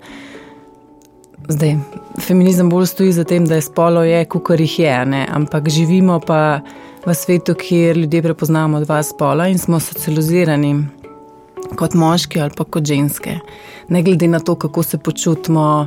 zdaj 1.49 1.77
feminizem 2.21 2.71
bolj 2.71 2.87
stoji 2.87 3.13
za 3.13 3.25
tem, 3.25 3.47
da 3.47 3.55
je 3.55 3.63
spolo 3.63 4.03
je, 4.03 4.25
kukor 4.25 4.61
jih 4.61 4.79
je, 4.79 5.07
ne? 5.07 5.27
ampak 5.31 5.69
živimo 5.69 6.21
pa 6.21 6.61
v 7.07 7.15
svetu, 7.15 7.55
kjer 7.55 7.97
ljudje 7.97 8.23
prepoznamo 8.23 8.81
dva 8.81 9.03
spola 9.03 9.49
in 9.49 9.59
smo 9.59 9.81
socializirani 9.81 10.87
kot 11.77 11.95
moški 11.95 12.41
ali 12.41 12.51
pa 12.57 12.65
kot 12.65 12.85
ženske. 12.85 13.39
Ne 13.89 14.03
glede 14.03 14.29
na 14.29 14.41
to, 14.41 14.55
kako 14.55 14.83
se 14.83 14.99
počutimo. 14.99 15.87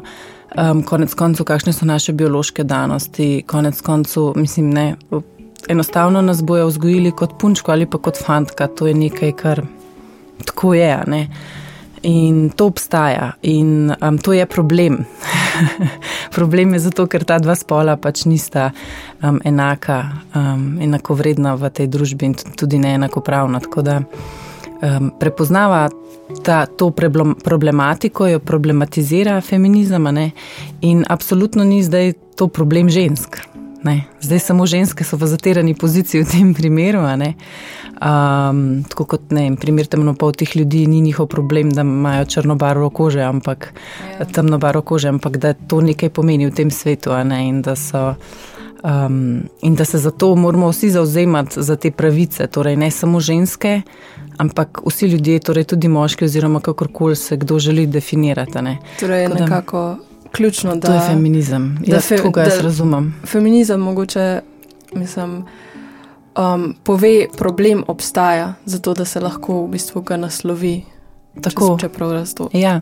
Um, 0.58 0.80
konec 0.84 1.14
koncev, 1.14 1.46
kakšne 1.46 1.74
so 1.74 1.86
naše 1.86 2.14
biološke 2.14 2.64
danosti, 2.64 3.44
konec 3.48 3.82
koncev, 3.86 4.32
mislim, 4.36 4.72
ne, 4.74 4.96
enostavno 5.68 6.22
nas 6.22 6.44
bojo 6.44 6.68
vzgojili 6.68 7.12
kot 7.12 7.38
punčko 7.40 7.72
ali 7.72 7.86
pa 7.86 7.98
kot 7.98 8.18
fantka. 8.26 8.68
To 8.68 8.88
je 8.88 8.94
nekaj, 8.94 9.32
kar 9.32 9.62
tako 10.46 10.74
je. 10.74 11.04
Ne? 11.08 11.28
In 12.02 12.50
to 12.50 12.66
obstaja, 12.66 13.32
in 13.42 13.92
um, 14.02 14.18
to 14.18 14.34
je 14.34 14.46
problem. 14.46 15.06
problem 16.36 16.74
je 16.74 16.80
zato, 16.80 17.08
ker 17.08 17.24
ta 17.28 17.40
dva 17.40 17.56
spola 17.60 17.98
pač 18.00 18.24
nista 18.26 18.70
um, 19.22 19.42
enaka, 19.44 20.04
um, 20.36 20.78
enako 20.82 21.18
vredna 21.20 21.58
v 21.60 21.70
tej 21.70 21.90
družbi 21.92 22.26
in 22.26 22.38
tudi 22.56 22.80
ne 22.80 22.96
enakopravna. 22.96 23.60
Tako 23.60 23.84
da 23.84 24.00
um, 24.00 25.12
prepoznava 25.20 25.90
ta, 26.44 26.66
to 26.66 26.92
problematiko, 27.44 28.28
jo 28.28 28.40
problematizira 28.40 29.42
feminizem, 29.42 30.08
in 30.82 31.06
absolutno 31.10 31.64
ni 31.64 31.84
zdaj 31.84 32.14
to 32.36 32.48
problem 32.48 32.90
žensk. 32.90 33.42
Ne. 33.84 34.02
Zdaj 34.22 34.40
samo 34.40 34.66
ženske 34.66 35.04
so 35.04 35.18
v 35.18 35.28
zaterani 35.28 35.74
poziciji 35.74 36.24
v 36.24 36.28
tem 36.28 36.54
primeru. 36.54 37.00
Um, 37.00 38.84
tako 38.84 39.06
kot 39.06 39.32
ne, 39.32 39.56
primer 39.56 39.88
temnopoltih 39.88 40.56
ljudi 40.56 40.88
ni 40.88 41.02
njihov 41.02 41.28
problem, 41.28 41.72
da 41.72 41.82
imajo 41.82 42.26
črno 42.26 42.56
barvo 42.56 42.90
kože, 42.90 43.22
ampak 43.22 43.74
ja. 44.20 44.26
temno 44.26 44.58
barvo 44.58 44.82
kože, 44.82 45.10
ampak 45.10 45.38
da 45.38 45.54
to 45.54 45.82
nekaj 45.82 46.10
pomeni 46.10 46.48
v 46.48 46.56
tem 46.56 46.72
svetu. 46.72 47.16
In 47.40 47.62
da, 47.62 47.76
so, 47.76 48.16
um, 48.84 49.48
in 49.62 49.76
da 49.76 49.86
se 49.86 49.98
zato 49.98 50.36
moramo 50.36 50.70
vsi 50.70 50.92
zauzemati 50.92 51.64
za 51.64 51.76
te 51.76 51.92
pravice, 51.92 52.48
torej 52.48 52.76
ne 52.76 52.92
samo 52.92 53.20
ženske, 53.20 53.82
ampak 54.38 54.82
vsi 54.86 55.08
ljudje, 55.08 55.40
torej 55.40 55.64
tudi 55.64 55.88
moški, 55.88 56.26
oziroma 56.26 56.60
kakorkoli 56.60 57.16
se 57.16 57.38
kdo 57.38 57.60
želi 57.60 57.88
definirati. 57.88 58.62
Ne. 58.62 58.78
Torej, 59.00 59.28
nekako 59.28 59.98
ključno, 60.32 60.76
da 60.76 60.88
to 60.88 60.94
je 60.94 61.02
feminizem. 61.10 61.78
Da 61.86 61.96
jaz, 61.96 62.08
fe, 62.08 62.18
da, 62.36 62.42
jaz 62.42 62.60
razumem. 62.60 63.14
Feminizem 63.26 63.80
mogoče 63.80 64.42
mislim, 64.94 65.44
um, 66.38 66.76
pove, 66.84 67.28
problem 67.38 67.84
obstaja, 67.88 68.54
zato 68.66 68.94
da 68.94 69.06
se 69.06 69.20
lahko 69.20 69.64
v 69.64 69.68
bistvu 69.68 70.02
ga 70.02 70.18
naslovi. 70.18 70.82
Tako, 71.42 71.78
če 71.80 71.90
prav 71.90 72.12
razumem. 72.12 72.50
Ja. 72.54 72.80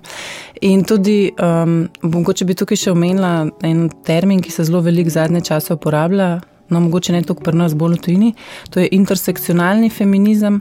In 0.61 0.83
tudi, 0.87 1.31
um, 1.43 1.83
mogoče 2.01 2.45
bi 2.47 2.55
tukaj 2.57 2.79
še 2.79 2.91
omenila 2.91 3.49
en 3.61 3.89
termin, 4.07 4.41
ki 4.41 4.51
se 4.51 4.65
zelo 4.65 4.81
veliko 4.81 5.13
zadnje 5.13 5.43
čase 5.51 5.75
uporablja. 5.75 6.39
No, 6.69 6.81
mogoče 6.83 7.13
ne 7.13 7.21
toliko 7.23 7.45
pri 7.45 7.55
nas, 7.55 7.75
bolj 7.77 7.95
v 7.95 8.01
tujini. 8.03 8.31
To 8.73 8.81
je 8.81 8.89
intersekcionalni 8.91 9.89
feminizem 9.93 10.59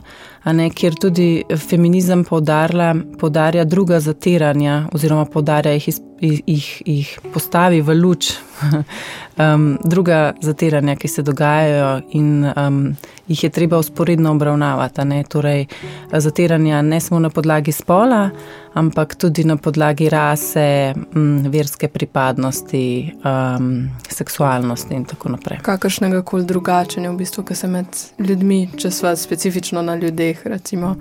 ne, 0.52 0.70
kjer 0.70 0.94
tudi 1.00 1.44
feminizem 1.68 2.24
podarja 2.24 3.64
druga 3.64 4.00
zatiranja, 4.00 4.86
oziroma 4.94 5.24
podarja 5.24 5.72
jih, 5.72 5.88
jih, 6.20 6.68
jih 6.86 7.18
postavi 7.34 7.80
v 7.80 8.00
luč. 8.00 8.32
Um, 9.36 9.78
druga 9.84 10.32
zatiranja, 10.40 10.94
ki 10.96 11.08
se 11.08 11.22
dogajajo, 11.22 12.00
in 12.16 12.46
um, 12.56 12.96
jih 13.28 13.42
je 13.44 13.50
treba 13.50 13.78
usporedno 13.78 14.30
obravnavati. 14.32 15.04
Ne? 15.04 15.24
Torej, 15.28 15.66
zatiranja 16.12 16.82
ne 16.82 17.00
samo 17.00 17.20
na 17.20 17.30
podlagi 17.30 17.72
spola, 17.72 18.30
ampak 18.74 19.14
tudi 19.14 19.44
na 19.44 19.56
podlagi 19.56 20.08
rase, 20.08 20.94
m, 21.14 21.50
verske 21.52 21.88
pripadnosti, 21.88 23.12
um, 23.24 23.88
seksualnosti 24.08 24.94
in 24.94 25.04
tako 25.04 25.28
naprej. 25.28 25.58
Kakršnega 25.62 26.22
koli 26.22 26.44
drugačnega, 26.44 27.12
v 27.12 27.16
bistvu, 27.20 27.44
ki 27.44 27.54
se 27.54 27.68
med 27.68 27.86
ljudmi, 28.18 28.70
če 28.76 28.90
smo 28.90 29.12
specifično 29.16 29.82
na 29.82 29.96
ljudeh, 30.00 30.35
recimo, 30.44 30.96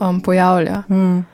um, 0.00 0.20
pojavlja. 0.20 0.82
Mm. 0.88 1.24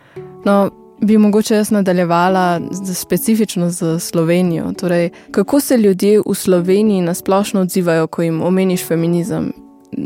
No, 0.45 0.71
bi 1.01 1.19
mogoče 1.19 1.55
jaz 1.55 1.71
nadaljevala 1.71 2.61
z 2.71 2.95
specifično 2.95 3.71
za 3.71 3.99
Slovenijo. 3.99 4.73
Torej, 4.73 5.11
kako 5.31 5.61
se 5.61 5.77
ljudje 5.77 6.21
v 6.27 6.35
Sloveniji 6.35 7.01
nasplošno 7.01 7.61
odzivajo, 7.61 8.07
ko 8.07 8.23
jim 8.23 8.43
omeniš 8.43 8.87
feminizem? 8.87 9.53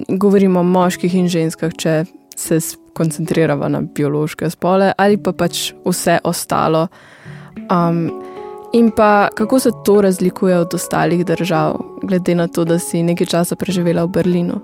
Govorimo 0.08 0.60
o 0.60 0.62
moških 0.62 1.14
in 1.14 1.28
ženskah, 1.28 1.72
če 1.76 2.04
se 2.36 2.58
koncentriramo 2.92 3.68
na 3.68 3.80
biološke 3.80 4.50
spole 4.50 4.92
ali 4.96 5.16
pa 5.16 5.32
pač 5.32 5.72
vse 5.84 6.18
ostalo. 6.24 6.88
Um, 7.70 8.10
in 8.72 8.90
pa 8.90 9.28
kako 9.34 9.60
se 9.60 9.70
to 9.84 10.00
razlikuje 10.00 10.58
od 10.58 10.74
ostalih 10.74 11.24
držav, 11.26 11.80
glede 12.02 12.34
na 12.34 12.48
to, 12.48 12.64
da 12.64 12.78
si 12.78 13.02
nekaj 13.02 13.26
časa 13.26 13.56
preživela 13.56 14.04
v 14.04 14.08
Berlinu. 14.08 14.60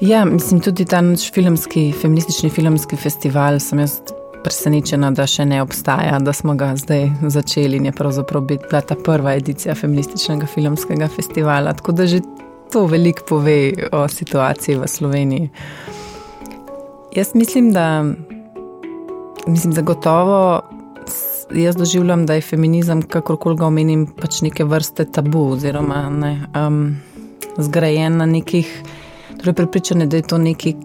Ja, 0.00 0.24
mislim, 0.24 0.60
tudi 0.60 0.84
ta 0.84 1.00
naš 1.00 1.32
filmski, 1.32 1.92
feministični 1.92 2.50
filmski 2.50 2.96
festival 2.96 3.58
sem 3.60 3.78
jaz 3.78 3.98
presenečena, 4.40 5.10
da 5.12 5.26
še 5.28 5.44
ne 5.44 5.58
obstaja, 5.60 6.16
da 6.24 6.32
smo 6.32 6.54
ga 6.56 6.70
zdaj 6.80 7.10
začeli 7.28 7.76
in 7.76 7.90
je 7.90 7.92
pravzaprav 7.92 8.46
bila 8.48 8.80
ta 8.80 8.96
prva 8.96 9.34
edicija 9.36 9.74
feminističnega 9.76 10.48
filmskega 10.48 11.08
festivala. 11.12 11.74
Tako 11.76 11.92
da 11.92 12.06
že 12.06 12.22
to 12.72 12.86
veliko 12.88 13.26
pove 13.28 13.58
o 13.92 14.06
situaciji 14.08 14.78
v 14.80 14.88
Sloveniji. 14.88 15.50
Jaz 17.12 17.34
mislim, 17.34 17.72
da 17.76 18.04
mislim, 19.46 19.72
zagotovo 19.72 20.62
jaz 21.52 21.76
doživljam, 21.76 22.24
da 22.26 22.34
je 22.34 22.46
feminizem, 22.46 23.02
kakorkoli 23.02 23.56
ga 23.56 23.66
omenim, 23.66 24.06
pač 24.06 24.40
neke 24.40 24.64
vrste 24.64 25.04
tabu 25.12 25.50
oziroma 25.58 26.06
ne, 26.08 26.32
um, 26.56 26.96
zgrajen 27.58 28.16
na 28.16 28.26
nekih, 28.26 28.70
torej 29.40 29.54
prepričane, 29.54 30.06
da 30.06 30.20
je 30.20 30.28
to 30.28 30.38
nekaj, 30.38 30.76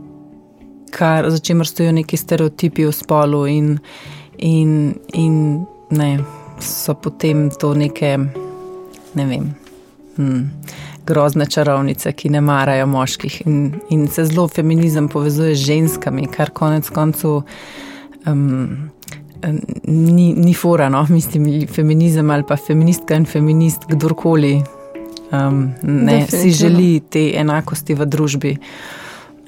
kar, 0.96 1.30
za 1.32 1.38
čemer 1.38 1.68
stojijo 1.68 1.94
neki 2.00 2.18
stereotipi 2.18 2.86
o 2.86 2.92
spolu 2.92 3.46
in, 3.48 3.78
in, 4.38 4.96
in 5.14 5.66
ne, 5.90 6.18
so 6.60 6.94
potem 6.94 7.50
to 7.60 7.74
neke, 7.74 8.18
ne 9.14 9.26
vem. 9.26 9.54
Hmm 10.18 10.50
grozne 11.06 11.46
čarovnice, 11.46 12.12
ki 12.12 12.30
ne 12.34 12.42
marajo 12.42 12.88
moških. 12.88 13.42
In, 13.46 13.74
in 13.90 14.08
se 14.08 14.26
zelo 14.26 14.48
feminizem 14.48 15.08
povezuje 15.10 15.56
z 15.56 15.66
ženskami, 15.70 16.28
kar 16.32 16.50
konec 16.54 16.90
koncev 16.90 17.42
um, 18.26 18.90
ni, 19.88 20.34
ni 20.34 20.54
fora, 20.54 20.90
no? 20.90 21.06
mislim, 21.10 21.68
feminizem 21.68 22.32
ali 22.32 22.44
pa 22.48 22.58
feministka 22.58 23.16
in 23.16 23.26
feminist, 23.26 23.86
kdorkoli 23.90 24.62
um, 25.48 25.74
ne, 25.84 26.26
si 26.28 26.52
želi 26.52 27.00
te 27.10 27.32
enakosti 27.40 27.96
v 27.96 28.06
družbi. 28.06 28.54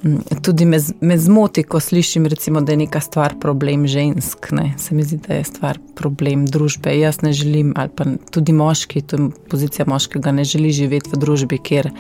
Mm, 0.04 0.41
tudi 0.45 0.65
me, 0.65 0.78
me 1.02 1.17
zmoti, 1.17 1.63
ko 1.63 1.80
slišim, 1.80 2.26
recimo, 2.26 2.62
da 2.62 2.71
je 2.71 2.78
neka 2.84 3.00
stvar 3.02 3.36
problem 3.41 3.88
žensk. 3.88 4.52
Ne. 4.52 4.73
Se 4.78 4.95
mi 4.95 5.04
zdi, 5.04 5.19
da 5.28 5.39
je 5.39 5.47
stvar 5.47 5.80
problem 5.95 6.45
družbe. 6.45 6.93
Jaz 7.00 7.21
ne 7.21 7.34
želim, 7.34 7.73
ali 7.76 7.89
pa 7.95 8.06
tudi 8.32 8.54
moški, 8.54 9.02
je 9.02 9.30
pozicija 9.50 9.86
moškega, 9.88 10.32
ne 10.32 10.43
želi 10.43 10.71
živeti 10.71 11.10
v 11.13 11.21
družbi, 11.21 11.58
kjer 11.58 11.91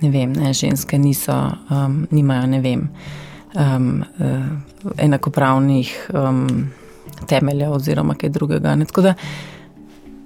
ne 0.00 0.10
vem, 0.10 0.32
ne, 0.32 0.52
ženske 0.56 0.98
niso, 0.98 1.36
um, 1.70 2.04
nimajo 2.10 2.46
ne 2.46 2.60
vem, 2.60 2.88
um, 3.54 4.04
uh, 4.18 4.92
enakopravnih 4.98 5.92
um, 6.14 6.46
temeljev 7.28 7.72
oziroma 7.72 8.14
kaj 8.14 8.32
drugega. 8.32 8.74
Ne. 8.74 8.84
Tako 8.84 9.02
da 9.10 9.14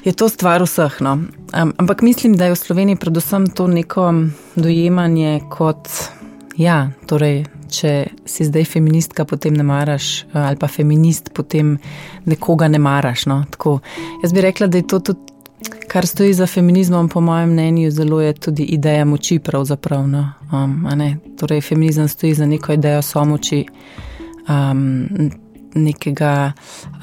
je 0.05 0.13
to 0.13 0.29
stvar 0.29 0.63
vseh. 0.63 1.01
No. 1.01 1.13
Um, 1.13 1.73
ampak 1.77 2.03
mislim, 2.03 2.37
da 2.37 2.45
je 2.45 2.53
v 2.53 2.57
Sloveniji 2.57 2.97
predvsem 2.97 3.47
to 3.47 3.67
neko 3.67 4.13
dojemanje 4.57 5.41
kot. 5.51 5.89
Ja, 6.57 6.91
torej, 7.11 7.45
če 7.75 7.93
si 8.31 8.45
zdaj 8.47 8.69
feministka, 8.77 9.25
potem 9.27 9.57
ne 9.59 9.65
maraš, 9.67 10.23
ali 10.33 10.57
pa 10.57 10.69
feminist, 10.71 11.33
potem 11.35 11.79
nekoga 12.31 12.69
ne 12.69 12.79
maraš. 12.79 13.27
No? 13.27 13.43
Tako, 13.51 13.81
jaz 14.23 14.33
bi 14.33 14.45
rekla, 14.45 14.69
da 14.71 14.79
je 14.79 14.87
to 14.87 15.01
tudi, 15.11 15.35
kar 15.91 16.07
stoji 16.07 16.35
za 16.35 16.47
feminizmom, 16.47 17.09
po 17.09 17.21
mojem 17.21 17.51
mnenju, 17.51 17.91
zelo 17.91 18.21
je 18.21 18.33
tudi 18.33 18.63
ideja 18.63 19.05
moči. 19.05 19.41
No? 20.07 20.29
Um, 20.53 20.87
torej, 21.41 21.61
feminizem 21.61 22.09
stoji 22.09 22.35
za 22.35 22.47
neko 22.47 22.73
idejo 22.73 23.03
samoči, 23.03 23.65
um, 24.49 25.09
nekega 25.75 26.53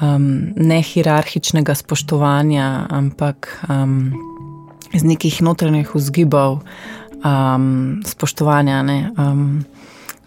um, 0.00 0.52
nehierarhičnega 0.56 1.74
spoštovanja, 1.74 2.86
ampak 2.90 3.50
um, 3.68 4.12
iz 4.92 5.04
nekih 5.04 5.42
notranjih 5.42 5.94
vzgibov 5.94 6.60
um, 7.24 8.02
spoštovanja 8.06 8.82
ne, 8.82 9.10
um, 9.18 9.64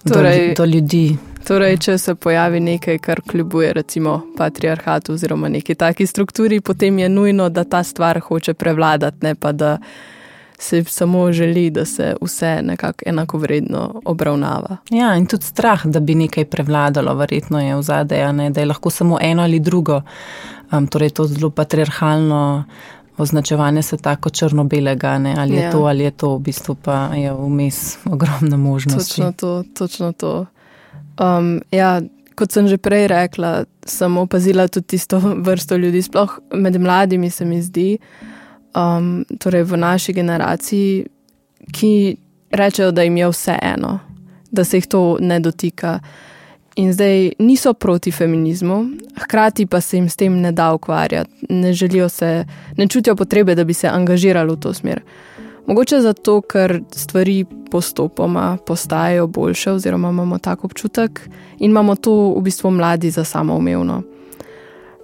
torej, 0.07 0.47
do, 0.47 0.63
do 0.63 0.65
ljudi. 0.65 1.17
Torej, 1.47 1.77
če 1.77 1.97
se 2.01 2.15
pojavi 2.15 2.59
nekaj, 2.59 2.97
kar 2.99 3.21
kljubuje 3.21 3.73
recimo 3.73 4.21
patriarhatu 4.37 5.13
oziroma 5.13 5.49
neki 5.49 5.75
taki 5.75 6.07
strukturi, 6.07 6.61
potem 6.61 6.99
je 6.99 7.09
nujno, 7.09 7.49
da 7.49 7.63
ta 7.63 7.83
stvar 7.83 8.19
hoče 8.19 8.53
prevladati, 8.53 9.17
ne 9.21 9.35
pa 9.35 9.51
da 9.51 9.77
se 10.57 10.83
samo 10.83 11.31
želi, 11.31 11.69
da 11.69 11.85
se 11.85 12.15
vse 12.21 12.61
nekako 12.63 13.03
enako 13.05 13.37
vredno 13.37 14.01
obravnava. 14.05 14.77
Ja, 14.89 15.15
in 15.15 15.25
tudi 15.25 15.43
strah, 15.43 15.85
da 15.85 15.99
bi 15.99 16.15
nekaj 16.15 16.45
prevladalo, 16.45 17.13
verjetno 17.15 17.59
je 17.61 17.75
v 17.75 17.81
zadej, 17.81 18.49
da 18.49 18.61
je 18.61 18.65
lahko 18.65 18.89
samo 18.89 19.17
eno 19.21 19.43
ali 19.43 19.59
drugo. 19.59 20.01
Um, 20.71 20.87
torej, 20.87 21.09
to 21.09 21.25
zelo 21.25 21.49
patriarhalno 21.49 22.63
označevanje 23.17 23.81
se 23.81 23.97
tako 23.97 24.29
črno-belega, 24.29 25.19
ali 25.37 25.55
je 25.55 25.63
ja. 25.63 25.71
to 25.71 25.83
ali 25.83 26.03
je 26.03 26.11
to, 26.11 26.35
v 26.35 26.39
bistvu 26.39 26.75
pa 26.75 27.09
je 27.15 27.33
vmes 27.33 27.97
ogromna 28.05 28.57
možnost. 28.57 29.09
Točno 29.09 29.31
to, 29.31 29.63
točno 29.77 30.11
to. 30.11 30.45
Um, 31.19 31.61
ja, 31.71 32.01
kot 32.35 32.51
sem 32.51 32.67
že 32.67 32.77
prej 32.77 33.07
rekla, 33.07 33.63
sem 33.85 34.17
opazila 34.17 34.67
tudi 34.67 34.87
tisto 34.87 35.19
vrsto 35.19 35.77
ljudi, 35.77 36.01
sploh 36.01 36.39
med 36.53 36.81
mladimi, 36.81 37.29
se 37.29 37.45
mi 37.45 37.61
zdi, 37.61 37.97
um, 38.75 39.25
torej 39.39 39.63
v 39.63 39.77
naši 39.77 40.13
generaciji, 40.13 41.05
ki 41.71 42.17
rečejo, 42.51 42.91
da 42.91 43.03
jim 43.03 43.17
je 43.17 43.29
vse 43.29 43.57
eno, 43.61 43.99
da 44.51 44.63
se 44.63 44.77
jih 44.77 44.87
to 44.87 45.17
ne 45.19 45.39
dotika 45.39 45.99
in 46.75 46.93
zdaj 46.93 47.31
niso 47.39 47.73
proti 47.73 48.11
feminizmu, 48.11 48.85
hkrati 49.23 49.65
pa 49.65 49.81
se 49.81 49.97
jim 49.97 50.09
s 50.09 50.15
tem 50.15 50.41
ne 50.41 50.51
da 50.51 50.73
ukvarjati, 50.73 51.31
ne 51.49 51.73
želijo 51.73 52.09
se, 52.09 52.45
ne 52.77 52.87
čutijo 52.87 53.15
potrebe, 53.15 53.55
da 53.55 53.63
bi 53.63 53.73
se 53.73 53.87
angažirali 53.87 54.51
v 54.51 54.59
to 54.59 54.73
smer. 54.73 55.01
Mogoče 55.67 56.01
zato, 56.01 56.41
ker 56.41 56.81
stvari 56.91 57.45
postopoma 57.71 58.57
postajajo 58.65 59.27
boljše, 59.27 59.71
oziroma 59.71 60.09
imamo 60.09 60.37
tako 60.37 60.67
občutek 60.67 61.29
in 61.59 61.71
imamo 61.71 61.95
to 61.95 62.33
v 62.37 62.41
bistvu 62.41 62.71
mladi 62.71 63.11
za 63.11 63.23
samoumevno. 63.23 64.01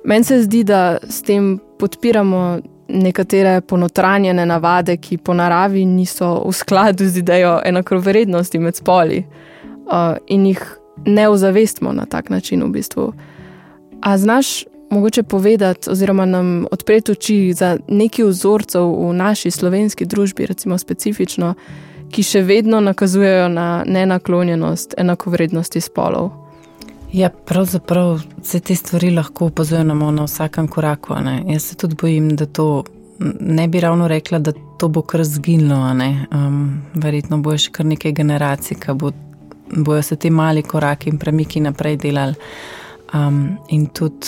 Meni 0.06 0.24
se 0.24 0.42
zdi, 0.42 0.64
da 0.64 0.98
s 1.10 1.22
tem 1.22 1.60
podpiramo 1.80 2.60
nekatere 2.94 3.62
ponotranjene 3.62 4.46
navade, 4.46 4.98
ki 4.98 5.18
po 5.18 5.34
naravi 5.34 5.86
niso 5.86 6.44
v 6.48 6.54
skladu 6.54 7.06
z 7.06 7.18
idejo 7.18 7.60
enakovrednosti 7.66 8.60
med 8.60 8.76
spoli 8.76 9.24
uh, 9.24 10.18
in 10.28 10.46
jih 10.46 10.62
ne 11.06 11.30
ozavestimo 11.30 11.94
na 11.94 12.06
tak 12.06 12.30
način, 12.30 12.64
v 12.64 12.70
bistvu. 12.70 13.14
A 14.02 14.18
znaš 14.18 14.66
mogoče 14.92 15.24
povedati, 15.24 15.90
oziroma 15.90 16.26
nam 16.26 16.66
odpreti 16.72 17.12
oči 17.12 17.54
za 17.54 17.78
nekaj 17.88 18.26
vzorcev 18.26 19.10
v 19.10 19.14
naši 19.14 19.52
slovenski 19.52 20.06
družbi, 20.06 20.46
recimo 20.46 20.78
specifično, 20.78 21.54
ki 22.12 22.24
še 22.24 22.42
vedno 22.42 22.80
nakazujejo 22.80 23.48
na 23.48 23.84
nenaklonjenost 23.88 24.94
enakovrednosti 24.98 25.82
spolov? 25.82 26.41
Ja, 27.14 27.30
pravzaprav 27.30 28.22
se 28.44 28.60
te 28.60 28.76
stvari 28.76 29.10
lahko 29.12 29.46
opazujemo 29.46 30.12
na 30.12 30.24
vsakem 30.24 30.68
koraku. 30.68 31.16
Ne? 31.24 31.44
Jaz 31.48 31.64
se 31.64 31.76
tudi 31.76 31.96
bojim, 32.02 32.36
da 32.36 32.46
to 32.46 32.84
ne 33.40 33.68
bi 33.68 33.80
ravno 33.80 34.08
rekla, 34.08 34.40
da 34.40 34.54
to 34.80 34.88
bo 34.88 35.02
kar 35.02 35.24
zginilo. 35.24 35.76
Um, 36.32 36.82
verjetno 36.94 37.38
bo 37.38 37.58
še 37.58 37.72
kar 37.72 37.86
nekaj 37.86 38.16
generacij, 38.16 38.80
ki 38.80 38.96
bo 38.96 39.12
bojo 39.72 40.02
se 40.02 40.16
ti 40.16 40.30
mali 40.30 40.64
koraki 40.64 41.10
in 41.10 41.18
premiki 41.18 41.60
naprej 41.60 41.98
delali. 41.98 42.36
Um, 43.14 43.58
in 43.70 43.86
tudi 43.88 44.28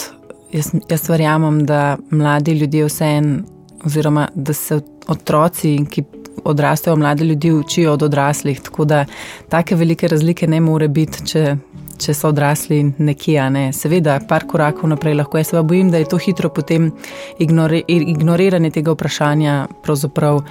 jaz, 0.51 0.73
jaz 0.89 1.09
verjamem, 1.09 1.65
da 1.65 1.97
mladi 2.11 2.51
ljudje 2.51 2.85
vseeno, 2.85 3.39
oziroma 3.85 4.27
da 4.35 4.53
se 4.53 4.79
otroci, 5.07 5.77
ki 5.89 6.03
odrastejo, 6.43 6.95
mladi 6.95 7.23
ljudje 7.23 7.53
učijo 7.53 7.93
od 7.93 8.03
odraslih. 8.03 8.61
Tako 8.61 8.85
da 8.85 9.05
take 9.49 9.75
velike 9.75 10.07
razlike 10.07 10.47
ne 10.47 10.59
more 10.59 10.87
biti, 10.87 11.25
če, 11.27 11.55
če 12.03 12.13
so 12.17 12.31
odrasli 12.33 12.83
nekje. 12.97 13.49
Ne. 13.53 13.65
Seveda, 13.75 14.19
par 14.27 14.47
korakov 14.49 14.89
naprej 14.91 15.17
lahko. 15.19 15.39
Jaz 15.39 15.51
se 15.51 15.57
pa 15.57 15.63
bojim, 15.67 15.91
da 15.91 16.01
je 16.01 16.09
to 16.11 16.19
hitro 16.21 16.49
potem 16.53 16.91
ignori, 17.39 17.83
ignoriranje 17.87 18.73
tega 18.77 18.95
vprašanja, 18.95 19.59
pravzaprav 19.83 20.41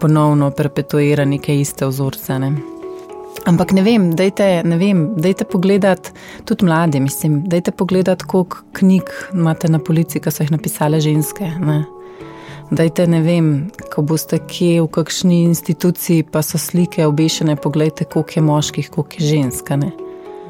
ponovno 0.00 0.50
perpetuira 0.50 1.24
neke 1.24 1.56
iste 1.60 1.86
vzorce. 1.86 2.38
Ne. 2.38 2.54
Ampak 3.44 3.74
ne 3.76 3.82
vem, 3.84 4.12
dajte, 4.16 4.62
ne 4.64 4.76
vem, 4.80 5.02
dajte 5.20 5.44
pogledati 5.44 6.14
tudi 6.48 6.64
mladi, 6.64 7.00
mislim, 7.00 7.42
dajte 7.50 7.72
pogledati, 7.72 8.24
koliko 8.24 8.62
knjig 8.72 9.10
imate 9.34 9.68
na 9.68 9.78
policiji, 9.78 10.22
ki 10.22 10.32
so 10.32 10.44
jih 10.44 10.54
napisale 10.54 11.00
ženske. 11.00 11.50
Ne. 11.60 11.82
Dajte, 12.70 13.06
ne 13.10 13.20
vem, 13.20 13.50
ko 13.92 14.02
boste 14.02 14.38
kje 14.48 14.80
v 14.86 14.88
kakšni 14.96 15.42
instituciji, 15.50 16.24
pa 16.24 16.42
so 16.42 16.58
slike 16.58 17.04
obešene, 17.06 17.56
pogledajte, 17.56 18.08
koliko 18.08 18.38
je 18.38 18.42
moških, 18.42 18.90
koliko 18.90 19.20
je 19.20 19.28
žensk. 19.34 19.74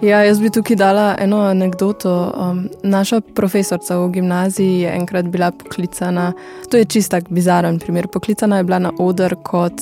Ja, 0.04 0.24
jaz 0.24 0.40
bi 0.40 0.50
tukaj 0.50 0.76
dala 0.76 1.16
eno 1.18 1.38
anegdoto. 1.40 2.32
Um, 2.36 2.68
naša 2.82 3.20
profesorica 3.20 3.96
v 3.98 4.10
gimnaziji 4.10 4.80
je 4.80 4.90
enkrat 4.92 5.24
bila 5.24 5.50
poklicana, 5.50 6.32
to 6.70 6.76
je 6.76 6.84
čist 6.84 7.10
tak 7.10 7.30
bizaren 7.30 7.78
primer. 7.78 8.08
Poklicana 8.08 8.56
je 8.56 8.64
bila 8.64 8.78
na 8.78 8.92
oder 8.98 9.34
kot 9.42 9.72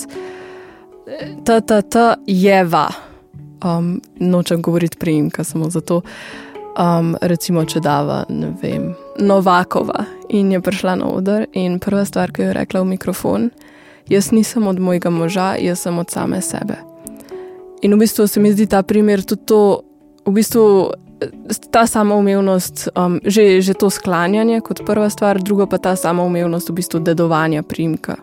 TTT 1.45 1.97
Jeva. 2.27 2.89
Um, 3.65 4.01
nočem 4.15 4.63
govoriti 4.63 4.99
priimka, 4.99 5.45
samo 5.45 5.71
zato. 5.71 6.01
Um, 6.79 7.17
recimo, 7.21 7.65
če 7.65 7.81
dava, 7.81 8.23
ne 8.29 8.55
vem, 8.63 8.95
Novakova 9.19 10.05
in 10.29 10.53
je 10.53 10.61
prišla 10.61 10.95
na 11.03 11.11
oder 11.11 11.47
in 11.53 11.81
prva 11.83 12.05
stvar, 12.05 12.31
ki 12.31 12.43
jo 12.43 12.49
je 12.53 12.59
rekla 12.63 12.81
v 12.81 12.95
mikrofon, 12.95 13.51
jaz 14.09 14.31
nisem 14.31 14.67
od 14.67 14.79
mojega 14.79 15.11
moža, 15.11 15.57
jaz 15.59 15.83
sem 15.83 15.99
od 15.99 16.11
same 16.11 16.41
sebe. 16.41 16.79
In 17.83 17.95
v 17.95 18.05
bistvu 18.07 18.27
se 18.27 18.41
mi 18.41 18.53
zdi 18.53 18.67
ta 18.67 18.83
primer 18.83 19.25
tudi 19.27 19.47
to, 19.47 19.83
v 20.27 20.33
bistvu 20.33 20.93
ta 21.71 21.87
samoumevnost, 21.87 22.89
um, 22.99 23.21
že, 23.25 23.61
že 23.63 23.75
to 23.75 23.91
sklanjanje 23.91 24.61
kot 24.61 24.83
prva 24.87 25.11
stvar, 25.11 25.39
druga 25.39 25.67
pa 25.67 25.79
ta 25.79 25.97
samoumevnost 25.97 26.71
v 26.71 26.75
bistvu 26.83 27.01
dedovanja 27.01 27.63
priimka. 27.63 28.17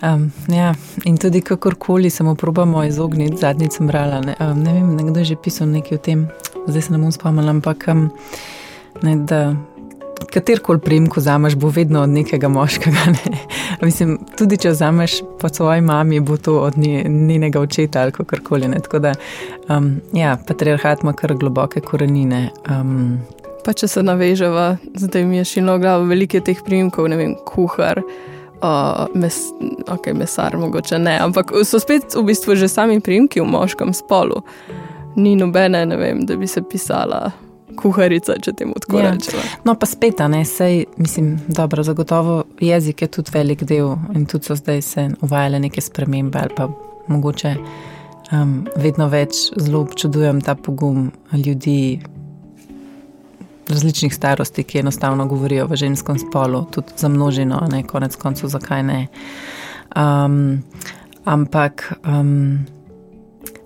Um, 0.00 0.32
ja, 0.48 0.74
in 1.04 1.18
tudi 1.20 1.40
kakorkoli 1.44 2.10
se 2.10 2.24
mu 2.24 2.34
probamo 2.34 2.84
izogniti, 2.84 3.36
zadnjič 3.36 3.72
sem 3.72 3.86
brala. 3.86 4.20
Ne, 4.20 4.34
um, 4.40 4.62
ne 4.62 4.72
vem, 4.72 4.96
nekdo 4.96 5.20
je 5.20 5.24
že 5.24 5.36
pisal 5.36 5.68
nekaj 5.68 5.98
o 5.98 6.00
tem, 6.00 6.28
zdaj 6.66 6.82
se 6.82 6.92
ne 6.92 6.98
bom 6.98 7.12
spomnila, 7.12 7.50
ampak 7.50 7.84
um, 7.92 8.08
ne, 9.02 9.16
da 9.16 9.54
katerkoli 10.32 10.80
primko 10.80 11.20
vzameš, 11.20 11.54
bo 11.54 11.68
vedno 11.68 12.02
od 12.02 12.08
nekega 12.08 12.48
moškega. 12.48 13.04
Ne. 13.14 13.38
Mislim, 13.82 14.18
tudi 14.38 14.56
če 14.60 14.74
vzameš 14.74 15.20
po 15.40 15.48
svoji 15.48 15.80
mami, 15.80 16.20
bo 16.20 16.36
to 16.36 16.58
od 16.60 16.78
njenega 16.78 17.60
očeta 17.60 18.02
ali 18.02 18.12
kakorkoli. 18.12 18.70
Tako 18.82 18.98
da, 18.98 19.12
um, 19.68 19.96
ja, 20.12 20.36
patriarhat 20.46 21.02
ima 21.02 21.12
kar 21.12 21.34
globoke 21.34 21.80
korenine. 21.80 22.48
Um, 22.70 23.18
pa 23.64 23.72
če 23.72 23.88
se 23.88 24.02
naveževa, 24.02 24.76
zdaj 24.94 25.24
mi 25.24 25.40
je 25.40 25.44
šilo 25.44 25.78
glavo, 25.78 26.08
veliko 26.08 26.38
je 26.38 26.44
teh 26.50 26.60
primkov, 26.64 27.08
ne 27.12 27.16
vem, 27.20 27.34
kuhar 27.46 28.02
uh, 28.62 29.06
mes, 29.14 29.40
ok, 29.88 30.12
mesar, 30.16 30.56
mogoče 30.60 30.98
ne, 30.98 31.18
ampak 31.20 31.52
so 31.64 31.80
spet 31.82 32.16
v 32.16 32.24
bistvu 32.30 32.56
že 32.56 32.68
sami 32.68 33.00
primki 33.00 33.40
v 33.40 33.48
moškem 33.50 33.94
spolu. 33.96 34.42
Ni 35.16 35.34
nobene, 35.36 35.84
ne 35.86 35.96
vem, 35.98 36.24
da 36.26 36.36
bi 36.38 36.46
se 36.46 36.62
pisala. 36.62 37.30
Kuharica, 37.82 38.36
če 38.42 38.52
temu 38.52 38.74
tako 38.80 39.00
ja. 39.00 39.10
rečemo. 39.14 39.42
No, 39.64 39.74
pa 39.74 39.86
spet, 39.88 40.20
ne, 40.28 40.44
sej, 40.44 40.84
mislim, 40.96 41.38
dobro, 41.48 41.82
zagotovo 41.86 42.42
jezik 42.60 43.02
je 43.02 43.08
tudi 43.08 43.34
velik 43.34 43.64
del 43.64 43.96
in 44.14 44.26
tudi 44.26 44.50
so 44.50 44.56
zdaj 44.58 44.82
se 44.82 45.08
uvajale 45.20 45.60
neke 45.60 45.80
spremembe 45.80 46.38
ali 46.38 46.54
pa 46.56 46.68
mogoče 47.08 47.54
um, 48.32 48.54
vedno 48.76 49.08
več 49.08 49.50
zelo 49.56 49.84
občudujem 49.86 50.40
ta 50.40 50.54
pogum 50.54 51.10
ljudi, 51.32 52.00
različnih 53.70 54.14
starosti, 54.14 54.64
ki 54.66 54.82
enostavno 54.82 55.26
govorijo 55.30 55.68
v 55.70 55.78
ženskem 55.78 56.18
spolu, 56.18 56.64
tudi 56.74 56.96
za 56.98 57.08
množino, 57.08 57.60
ne 57.70 57.84
konec 57.86 58.16
koncev, 58.18 58.50
zakaj 58.50 58.82
ne. 58.82 59.00
Um, 59.96 60.62
ampak. 61.24 61.92
Um, 62.04 62.66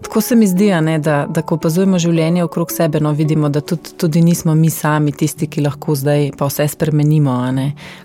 Tako 0.04 0.20
se 0.20 0.36
mi 0.36 0.46
zdi, 0.46 0.68
ne, 0.80 0.98
da, 0.98 1.26
da 1.26 1.42
ko 1.42 1.56
opazujemo 1.56 1.98
življenje 1.98 2.44
okrog 2.44 2.70
sebe, 2.72 3.00
no, 3.00 3.12
vidimo, 3.16 3.48
da 3.48 3.60
tudi, 3.64 3.94
tudi 3.96 4.20
nismo 4.20 4.54
mi 4.54 4.68
sami 4.70 5.12
tisti, 5.16 5.48
ki 5.48 5.64
lahko 5.64 5.96
zdaj 5.96 6.28
pa 6.38 6.46
vse 6.50 6.68
spremenimo. 6.68 7.38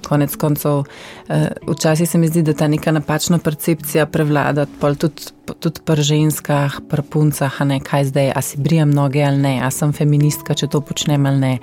Konec 0.07 0.35
koncev, 0.39 0.79
eh, 0.79 1.18
včasih 1.67 2.09
se 2.09 2.17
mi 2.17 2.27
zdi, 2.27 2.41
da 2.41 2.53
ta 2.53 2.67
neka 2.67 2.91
napačna 2.91 3.37
percepcija 3.37 4.05
prevlada, 4.05 4.65
tudi, 4.97 5.29
tudi 5.59 5.81
pri 5.85 6.01
ženskah, 6.03 6.79
pri 6.89 7.01
puncah, 7.01 7.61
ne, 7.65 7.79
kaj 7.79 8.09
zdaj, 8.09 8.31
a 8.35 8.41
si 8.41 8.57
brijem 8.57 8.89
noge 8.91 9.23
ali 9.23 9.37
ne, 9.37 9.53
a 9.63 9.69
sem 9.71 9.93
feministka, 9.93 10.57
če 10.57 10.67
to 10.73 10.81
počnem 10.81 11.25
ali 11.29 11.39
ne, 11.39 11.53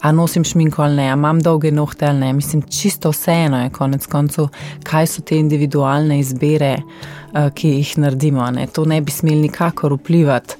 a 0.00 0.12
nosim 0.12 0.44
šminko 0.44 0.82
ali 0.84 1.00
ne, 1.00 1.08
a 1.10 1.16
imam 1.16 1.40
dolge 1.40 1.72
nohte 1.72 2.06
ali 2.06 2.20
ne. 2.20 2.32
Mislim, 2.32 2.62
čisto 2.62 3.14
vseeno 3.14 3.62
je, 3.64 3.72
konec 3.72 4.06
koncev, 4.06 4.50
kaj 4.84 5.06
so 5.06 5.24
te 5.24 5.40
individualne 5.40 6.20
izbire. 6.20 6.76
Eh, 7.34 7.50
ki 7.50 7.68
jih 7.68 7.96
naredimo. 7.98 8.46
Ne. 8.54 8.68
To 8.70 8.84
ne 8.86 9.00
bi 9.02 9.10
smeli 9.10 9.48
nikakor 9.48 9.92
vplivati 9.96 10.54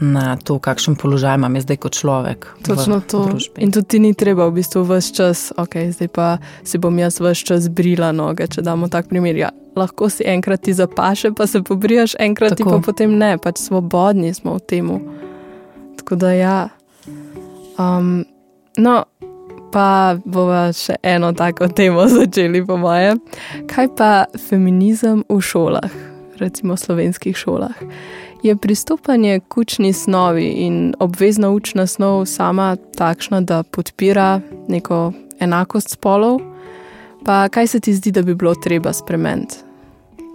na 0.00 0.36
to, 0.36 0.58
kakšen 0.58 0.96
položaj 0.96 1.34
imam 1.36 1.60
zdaj 1.60 1.76
kot 1.76 1.92
človek. 1.92 2.46
Točno 2.66 3.00
to. 3.00 3.24
Družbi. 3.28 3.60
In 3.60 3.72
tudi 3.72 4.00
ni 4.00 4.14
treba 4.14 4.48
v 4.48 4.56
bistvu 4.60 4.82
vse 4.88 5.14
čas, 5.14 5.52
ok, 5.56 5.76
zdaj 5.92 6.08
pa 6.08 6.28
si 6.64 6.80
bom 6.80 6.98
jaz 6.98 7.20
vse 7.20 7.44
čas 7.44 7.68
brila 7.68 8.12
noge, 8.12 8.48
če 8.48 8.64
damo 8.64 8.88
tak 8.88 9.12
primer. 9.12 9.36
Ja, 9.36 9.52
lahko 9.76 10.08
si 10.08 10.24
enkrat 10.24 10.64
ti 10.64 10.72
zapaše, 10.72 11.32
pa 11.36 11.46
se 11.46 11.62
pobrijaš, 11.62 12.16
enkrat 12.18 12.56
Tako. 12.56 12.70
ti 12.70 12.76
pa 12.76 12.82
potem 12.86 13.18
ne, 13.18 13.36
pač 13.38 13.60
svobodni 13.60 14.34
smo 14.34 14.56
v 14.56 14.64
tem. 14.64 14.92
Tako 16.00 16.16
da 16.16 16.32
ja. 16.32 16.58
Um, 17.76 18.24
no, 18.80 19.04
pa 19.72 20.16
bomo 20.24 20.68
še 20.72 20.96
eno 21.02 21.32
tako 21.36 21.68
temo 21.68 22.08
začeli, 22.16 22.64
po 22.64 22.80
moje. 22.80 23.18
Kaj 23.68 23.92
pa 23.96 24.12
feminizem 24.48 25.28
v 25.28 25.44
šolah? 25.44 26.08
recimo 26.40 26.74
v 26.74 26.80
slovenskih 26.80 27.36
šolah. 27.36 27.76
Je 28.42 28.56
pristopanje 28.56 29.40
k 29.48 29.56
učni 29.56 29.92
snovi 29.92 30.46
in 30.48 30.94
obvezna 30.98 31.50
učna 31.50 31.86
snov 31.86 32.26
sama 32.26 32.76
takšna, 32.96 33.40
da 33.40 33.62
podpira 33.62 34.40
neko 34.68 35.12
enakost 35.40 35.90
spolov? 35.90 36.40
Pa 37.24 37.48
kaj 37.48 37.66
se 37.66 37.80
ti 37.80 37.94
zdi, 37.94 38.10
da 38.10 38.22
bi 38.22 38.34
bilo 38.34 38.54
treba 38.54 38.92
spremeniti? 38.92 39.56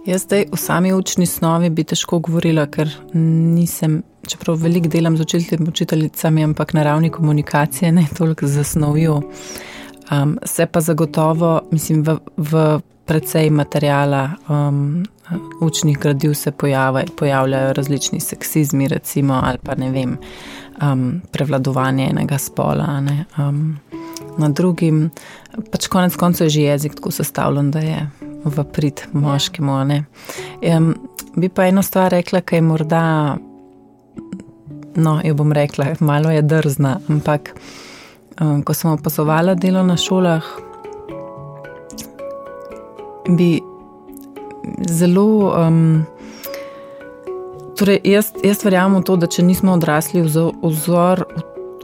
Jaz 0.06 0.22
zdaj 0.22 0.44
v 0.52 0.56
sami 0.56 0.92
učni 0.94 1.26
snovi 1.26 1.70
bi 1.70 1.84
težko 1.84 2.20
govorila, 2.22 2.68
ker 2.70 2.90
nisem, 3.14 4.02
čeprav 4.26 4.60
veliko 4.62 4.88
delam 4.88 5.16
z 5.16 5.26
učiteljicami, 5.68 6.44
ampak 6.44 6.74
na 6.78 6.82
ravni 6.82 7.10
komunikacije 7.10 7.92
ne 7.92 8.06
toliko 8.18 8.46
zasnovijo. 8.46 9.22
Um, 10.12 10.38
se 10.44 10.66
pa 10.66 10.80
zagotovo, 10.80 11.60
mislim, 11.70 12.02
v, 12.02 12.18
v 12.36 12.80
precej 13.06 13.50
materijala 13.50 14.30
um, 14.48 15.04
učnih 15.60 15.98
gradiv 15.98 16.34
se 16.34 16.50
pojave, 16.50 17.04
pojavljajo 17.18 17.72
različni 17.72 18.20
seksizmi, 18.20 18.88
recimo, 18.88 19.40
ali 19.44 19.58
pa 19.62 19.74
ne 19.74 19.90
vem, 19.90 20.18
um, 20.82 21.22
prevladovanje 21.32 22.08
enega 22.10 22.38
spola. 22.38 23.02
Um, 23.38 23.78
na 24.38 24.48
drugim, 24.48 25.10
pač 25.72 25.86
konec 25.86 26.16
koncev 26.16 26.46
je 26.46 26.50
že 26.50 26.62
jezik 26.62 26.94
tako 26.94 27.10
sestavljen, 27.10 27.70
da 27.70 27.78
je 27.78 28.10
v 28.44 28.64
prid 28.72 29.02
moškemu. 29.12 29.72
Um, 30.76 30.94
bi 31.36 31.48
pa 31.48 31.66
eno 31.66 31.82
stvar 31.82 32.10
rekla, 32.10 32.40
ki 32.40 32.56
je 32.56 32.62
morda, 32.62 33.36
no, 34.96 35.20
jo 35.24 35.34
bom 35.34 35.52
rekla, 35.52 35.94
malo 36.00 36.30
je 36.30 36.42
drzna, 36.42 36.98
ampak 37.08 37.54
um, 38.40 38.62
ko 38.62 38.74
sem 38.74 38.90
opazovala 38.90 39.54
delo 39.54 39.82
na 39.82 39.96
šolah, 39.96 40.44
bi 43.28 43.60
zelo. 44.88 45.52
Um, 45.66 46.06
torej 47.76 48.00
jaz, 48.04 48.32
jaz 48.44 48.64
verjamem 48.64 49.00
v 49.00 49.06
to, 49.06 49.16
da 49.20 49.28
če 49.30 49.44
nismo 49.46 49.74
odrasli 49.76 50.22
vzor 50.24 51.24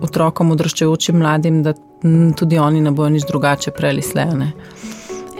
otrokom, 0.03 0.55
odraščajočim 0.57 1.19
mladim, 1.21 1.63
da 1.63 1.75
tudi 2.39 2.59
oni 2.59 2.81
ne 2.83 2.91
bojo 2.91 3.13
nič 3.15 3.27
drugače 3.29 3.71
preli 3.77 4.03
slejane. 4.03 4.53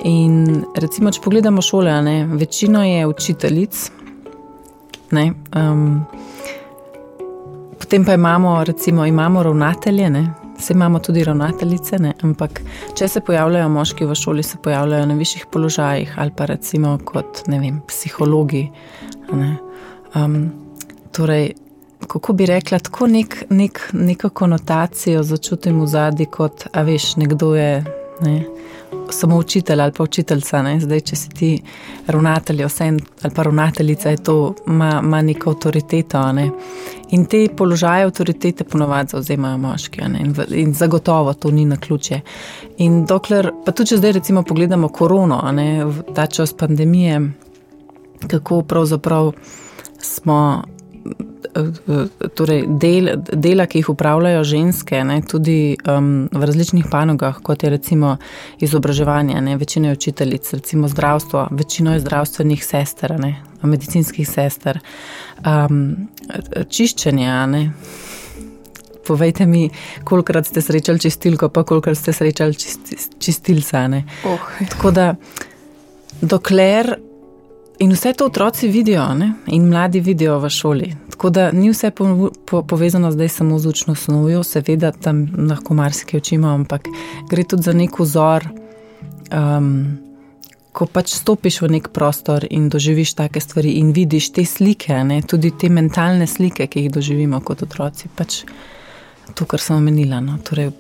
In 0.07 0.65
recimo, 0.77 1.11
če 1.15 1.23
pogledamo 1.23 1.63
šole, 1.63 1.95
ne, 2.03 2.17
večino 2.27 2.83
je 2.85 3.07
učiteljic. 3.07 3.83
Ne, 5.13 5.25
um, 5.59 6.03
potem 7.79 8.05
pa 8.05 8.15
imamo, 8.15 8.57
recimo, 8.65 9.07
imamo 9.07 9.43
ravnatelje, 9.43 10.11
ne, 10.11 10.25
Vse 10.63 10.73
imamo 10.73 10.99
tudi 10.99 11.25
ravnateljice, 11.25 11.99
ne? 11.99 12.13
ampak 12.23 12.61
če 12.95 13.09
se 13.09 13.21
pojavljajo 13.27 13.69
moški 13.69 14.07
v 14.07 14.15
šoli, 14.15 14.43
se 14.47 14.61
pojavljajo 14.63 15.07
na 15.11 15.17
višjih 15.19 15.47
položajih 15.51 16.13
ali 16.23 16.31
pa 16.37 16.47
recimo 16.47 16.93
kot 17.05 17.41
vem, 17.49 17.81
psihologi. 17.89 18.69
Ne? 19.33 19.57
Um, 20.15 20.37
torej, 21.11 21.49
kako 22.07 22.37
bi 22.39 22.47
rekla, 22.47 22.79
tako 22.79 23.09
nek, 23.11 23.35
nek, 23.51 23.81
neko 23.93 24.31
konotacijo 24.31 25.25
začutim 25.27 25.81
v 25.83 25.89
zadnji, 25.91 26.29
kot 26.31 26.69
a 26.73 26.87
veš, 26.87 27.17
nekdo 27.19 27.57
je. 27.59 27.83
Ne? 28.23 28.37
Samo 29.13 29.37
učitelj 29.37 29.81
ali 29.81 29.93
pa 29.93 30.05
učiteljica, 30.05 30.63
zdaj 30.81 31.01
če 31.01 31.17
si 31.17 31.29
ti 31.29 31.51
ravnatelj, 32.07 32.65
vse 32.65 32.89
ali 33.23 33.35
pa 33.35 33.43
ravnateljica, 33.43 34.17
to, 34.17 34.55
ima, 34.67 35.01
ima 35.05 35.23
neko 35.23 35.51
avtoriteto. 35.51 36.23
Ne? 36.33 36.51
In 37.13 37.27
te 37.27 37.47
položaje 37.57 38.05
avtoritete 38.05 38.65
ponovadi 38.65 39.13
zauzemajo 39.13 39.59
moški, 39.59 40.01
in, 40.21 40.35
in 40.49 40.75
zagotovo 40.75 41.35
to 41.35 41.51
ni 41.51 41.65
na 41.65 41.77
ključe. 41.77 42.21
In 42.79 43.05
dokler, 43.07 43.51
pa 43.67 43.73
tudi 43.73 43.93
če 43.93 44.01
zdaj 44.01 44.13
recimo 44.13 44.43
pogledamo 44.43 44.89
korono, 44.89 45.43
ne, 45.53 45.85
ta 46.15 46.27
čas 46.27 46.53
pandemije, 46.57 47.21
kako 48.29 48.63
pravzaprav 48.63 49.33
smo 50.01 50.63
torej 52.35 52.65
del, 52.69 53.11
dela, 53.33 53.67
ki 53.67 53.83
jih 53.83 53.91
upravljajo 53.93 54.45
ženske, 54.45 55.03
ne, 55.05 55.21
tudi 55.29 55.77
um, 55.89 56.29
v 56.33 56.49
različnih 56.49 56.87
panogah, 56.91 57.41
kot 57.43 57.63
je 57.63 57.71
recimo 57.71 58.17
izobraževanje, 58.63 59.41
ne, 59.41 59.57
večina 59.57 59.91
je 59.91 59.99
učiteljic, 59.99 60.53
recimo 60.53 60.89
zdravstvo, 60.89 61.49
večino 61.51 61.93
je 61.95 62.01
zdravstvenih 62.01 62.65
sester, 62.65 63.19
ne, 63.21 63.35
medicinskih 63.63 64.29
sester, 64.29 64.81
um, 65.47 66.09
čiščenje. 66.69 67.31
Ne. 67.53 67.63
Povejte 69.07 69.47
mi, 69.47 69.69
kolikrat 70.05 70.47
ste 70.47 70.63
srečali 70.63 71.03
čistilko, 71.03 71.49
pa 71.49 71.65
kolikrat 71.67 71.99
ste 71.99 72.13
srečali 72.15 72.55
čist, 72.55 72.95
čistilca. 73.19 73.89
Oh. 74.31 74.51
Tako 74.71 74.91
da, 74.95 75.15
dokler 76.21 76.95
In 77.83 77.91
vse 77.91 78.13
to 78.13 78.27
otroci 78.27 78.69
vidijo 78.69 79.15
ne? 79.15 79.33
in 79.47 79.65
mladi 79.69 80.01
vidijo 80.01 80.39
v 80.39 80.49
šoli. 80.51 80.93
Tako 81.11 81.31
da 81.31 81.51
ni 81.53 81.71
vse 81.71 81.91
po, 81.91 82.31
po, 82.47 82.63
povezano 82.63 83.11
zdaj 83.11 83.29
samo 83.29 83.59
z 83.59 83.69
učno 83.69 83.95
snovjo, 83.95 84.43
seveda 84.43 84.93
tam 84.93 85.27
lahko 85.49 85.75
marsikaj 85.75 86.19
učimo, 86.19 86.49
ampak 86.49 86.87
gre 87.31 87.45
tudi 87.45 87.63
za 87.63 87.73
nek 87.73 87.99
vzor. 87.99 88.47
Um, 89.33 89.99
ko 90.73 90.87
pač 90.87 91.17
stopiš 91.17 91.61
v 91.63 91.73
nek 91.75 91.89
prostor 91.93 92.47
in 92.51 92.69
doživiš 92.69 93.15
take 93.19 93.41
stvari 93.41 93.75
in 93.81 93.91
vidiš 93.93 94.31
te 94.33 94.45
slike, 94.45 95.03
ne? 95.05 95.19
tudi 95.23 95.51
te 95.51 95.69
mentalne 95.69 96.27
slike, 96.27 96.67
ki 96.67 96.87
jih 96.87 96.93
doživimo 96.93 97.41
kot 97.41 97.67
otroci. 97.67 98.09
Pač 98.15 98.45
to, 99.35 99.45
kar 99.45 99.61
sem 99.61 99.77
omenila. 99.77 100.21
No. 100.21 100.39
Torej, 100.45 100.71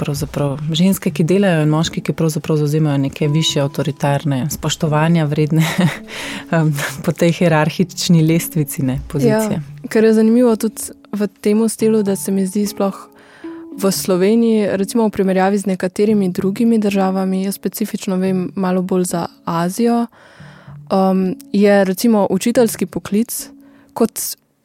ženske, 0.72 1.12
ki 1.14 1.24
delajo, 1.24 1.62
in 1.64 1.70
moški, 1.72 2.02
ki 2.04 2.14
pravzaprav 2.16 2.58
zauzemajo 2.60 2.98
neke 3.06 3.28
više 3.28 3.62
avtoritarne, 3.62 4.46
spoštovanja 4.50 5.24
vredne 5.30 5.64
um, 6.52 6.72
po 7.04 7.12
tej 7.12 7.32
hierarhični 7.40 8.22
lestvici 8.26 8.82
ne, 8.82 9.00
pozicije. 9.08 9.60
Ja, 9.60 9.88
kar 9.88 10.04
je 10.04 10.14
zanimivo 10.14 10.56
tudi 10.56 10.92
v 11.12 11.28
tem 11.40 11.68
stilu, 11.68 12.02
da 12.02 12.16
se 12.16 12.32
mi 12.32 12.46
zdi 12.46 12.66
sploh. 12.66 13.08
V 13.72 13.88
Sloveniji, 13.88 14.66
recimo 14.76 15.06
v 15.08 15.10
primerjavi 15.10 15.58
z 15.58 15.66
nekaterimi 15.66 16.28
drugimi 16.28 16.76
državami, 16.78 17.46
jaz 17.46 17.56
specifično 17.56 18.18
vem 18.20 18.50
malo 18.54 18.82
bolj 18.82 19.06
za 19.14 19.26
Azijo, 19.48 20.06
um, 20.92 21.36
je 21.52 21.84
recimo 21.84 22.26
učiteljski 22.30 22.86
poklic 22.86 23.48
kot 23.92 24.20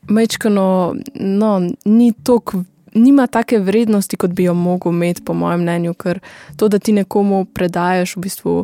mečkano, 0.10 0.96
no, 1.16 1.70
ni 1.86 2.12
tako 2.24 2.64
nima 2.98 3.28
take 3.28 3.60
vrednosti, 3.60 4.18
kot 4.18 4.34
bi 4.36 4.48
jo 4.48 4.54
mogel 4.54 4.92
imeti, 4.92 5.24
po 5.26 5.34
mojem 5.34 5.62
mnenju, 5.62 5.94
ker 5.94 6.20
to, 6.58 6.68
da 6.68 6.80
ti 6.80 6.96
nekomu 6.96 7.46
predajes 7.46 8.16
v 8.16 8.26
bistvu 8.26 8.56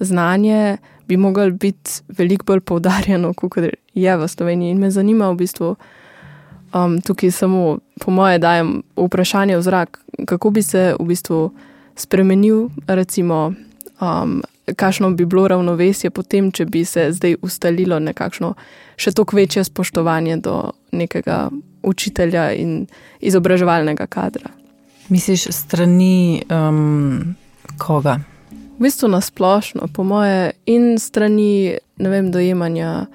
znanje, 0.00 0.78
bi 1.08 1.16
lahko 1.16 1.50
biti 1.50 2.00
veliko 2.08 2.44
bolj 2.44 2.60
poudarjeno, 2.60 3.34
kot 3.34 3.58
je 3.94 4.16
v 4.16 4.28
Sloveniji. 4.28 4.70
In 4.70 4.80
me 4.80 4.90
zanima 4.90 5.30
v 5.30 5.44
bistvu. 5.44 5.76
Um, 6.74 6.98
tukaj 7.00 7.30
samo, 7.30 7.78
po 8.02 8.10
moje, 8.10 8.38
dajem 8.42 8.82
vprašanje 8.96 9.56
v 9.56 9.62
zrak, 9.62 10.00
kako 10.26 10.50
bi 10.50 10.62
se 10.62 10.94
v 10.98 11.04
bistvu 11.06 11.52
spremenil, 11.94 12.68
recimo, 12.86 13.52
um, 14.00 14.42
kakšno 14.76 15.10
bi 15.10 15.24
bilo 15.24 15.48
ravnovesje 15.48 16.10
potem, 16.10 16.50
če 16.52 16.66
bi 16.66 16.84
se 16.84 17.12
zdaj 17.12 17.36
ustalilo 17.42 17.98
nekakšno 17.98 18.54
še 18.96 19.12
toliko 19.12 19.36
večje 19.36 19.64
spoštovanje 19.64 20.36
do 20.36 20.72
nekega 20.92 21.50
učitelja 21.84 22.52
in 22.52 22.86
izobraževalnega 23.20 24.06
kadra. 24.06 24.50
Misliš, 25.08 25.48
strani 25.52 26.42
um, 26.50 27.34
koga? 27.78 28.18
V 28.78 28.82
bistvu 28.82 29.08
na 29.08 29.20
splošno, 29.20 29.88
po 29.94 30.04
moje, 30.04 30.52
in 30.66 30.98
strani 30.98 31.76
vem, 31.98 32.30
dojemanja 32.32 33.06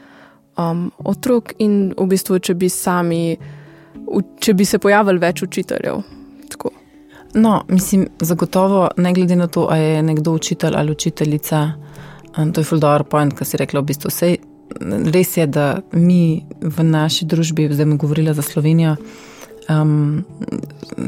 um, 0.58 0.92
otrok, 0.98 1.54
in 1.60 1.94
v 1.98 2.08
bistvu, 2.14 2.40
če 2.40 2.56
bi 2.56 2.70
sami, 2.70 3.24
če 4.40 4.54
bi 4.54 4.66
se 4.66 4.80
pojavili 4.80 5.20
več 5.20 5.44
učiteljev. 5.44 6.04
Tako. 6.54 6.72
No, 7.34 7.64
mislim, 7.68 8.08
zagotovo, 8.22 8.88
ne 8.98 9.14
glede 9.14 9.36
na 9.36 9.48
to, 9.48 9.68
ali 9.72 9.98
je 9.98 10.04
nekdo 10.04 10.38
učitelj 10.38 10.78
ali 10.78 10.92
učiteljica, 10.92 11.66
um, 12.38 12.54
to 12.54 12.62
je 12.62 12.70
fuldor 12.70 13.04
point, 13.04 13.34
kar 13.34 13.48
si 13.48 13.58
rekla, 13.58 13.82
v 13.82 13.92
bistvu 13.92 14.14
vse 14.14 14.36
res 15.14 15.38
je, 15.38 15.48
da 15.48 15.82
mi 15.92 16.44
v 16.62 16.84
naši 16.84 17.26
družbi, 17.26 17.70
zdaj 17.74 17.86
bom 17.86 17.98
govorila 17.98 18.34
za 18.34 18.46
Slovenijo, 18.46 18.96
um, 19.70 20.24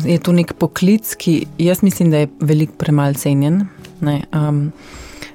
je 0.05 0.17
to 0.19 0.33
nek 0.35 0.53
poklic, 0.53 1.15
ki 1.15 1.45
jaz 1.57 1.83
mislim, 1.83 2.11
da 2.11 2.23
je 2.23 2.31
veliko 2.39 2.73
premalo 2.77 3.13
cenjen. 3.13 3.65
Ne, 4.01 4.23
um, 4.33 4.71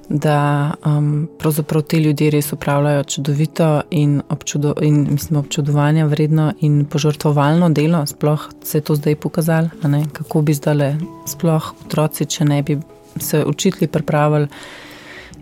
da 0.09 0.75
um, 0.87 1.29
pravzaprav 1.39 1.83
ti 1.83 1.99
ljudje 1.99 2.31
res 2.31 2.53
upravljajo 2.53 3.05
čudovito 3.05 3.81
in, 3.91 4.21
občudo, 4.29 4.75
in 4.83 5.07
mislim, 5.11 5.41
občudovanja 5.41 6.07
vredno 6.07 6.53
in 6.61 6.85
požrtovalno 6.85 7.71
delo. 7.71 8.07
Sploh 8.07 8.49
se 8.63 8.79
je 8.79 8.83
to 8.83 8.95
zdaj 8.95 9.17
pokazalo, 9.17 9.69
kako 10.13 10.43
bi 10.43 10.55
zdaj 10.55 10.95
sploh 11.27 11.73
otroci, 11.85 12.27
če 12.27 12.45
ne 12.45 12.63
bi 12.63 12.79
se 13.21 13.45
učitelji 13.45 13.89
pripravili. 13.89 14.49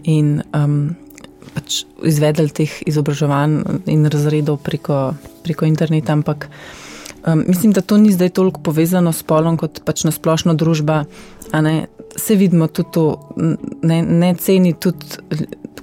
In 0.05 0.43
um, 0.55 0.95
pač 1.55 1.85
izvedli 2.03 2.49
teh 2.51 2.73
izobraževanj 2.87 3.87
in 3.91 4.07
razredov 4.11 4.59
preko, 4.65 5.15
preko 5.45 5.69
interneta, 5.69 6.13
ampak 6.13 6.49
um, 7.27 7.45
mislim, 7.47 7.73
da 7.73 7.81
to 7.81 7.99
ni 7.99 8.13
zdaj 8.13 8.35
toliko 8.35 8.61
povezano 8.61 9.13
s 9.13 9.23
polom, 9.23 9.57
kot 9.61 9.83
pač 9.85 10.05
na 10.05 10.13
splošno 10.15 10.55
družba. 10.55 11.05
Se 12.17 12.37
vidimo 12.39 12.69
tudi 12.71 12.91
to, 12.95 13.05
ne, 13.83 14.03
ne 14.03 14.35
ceni 14.39 14.73
tudi 14.79 15.19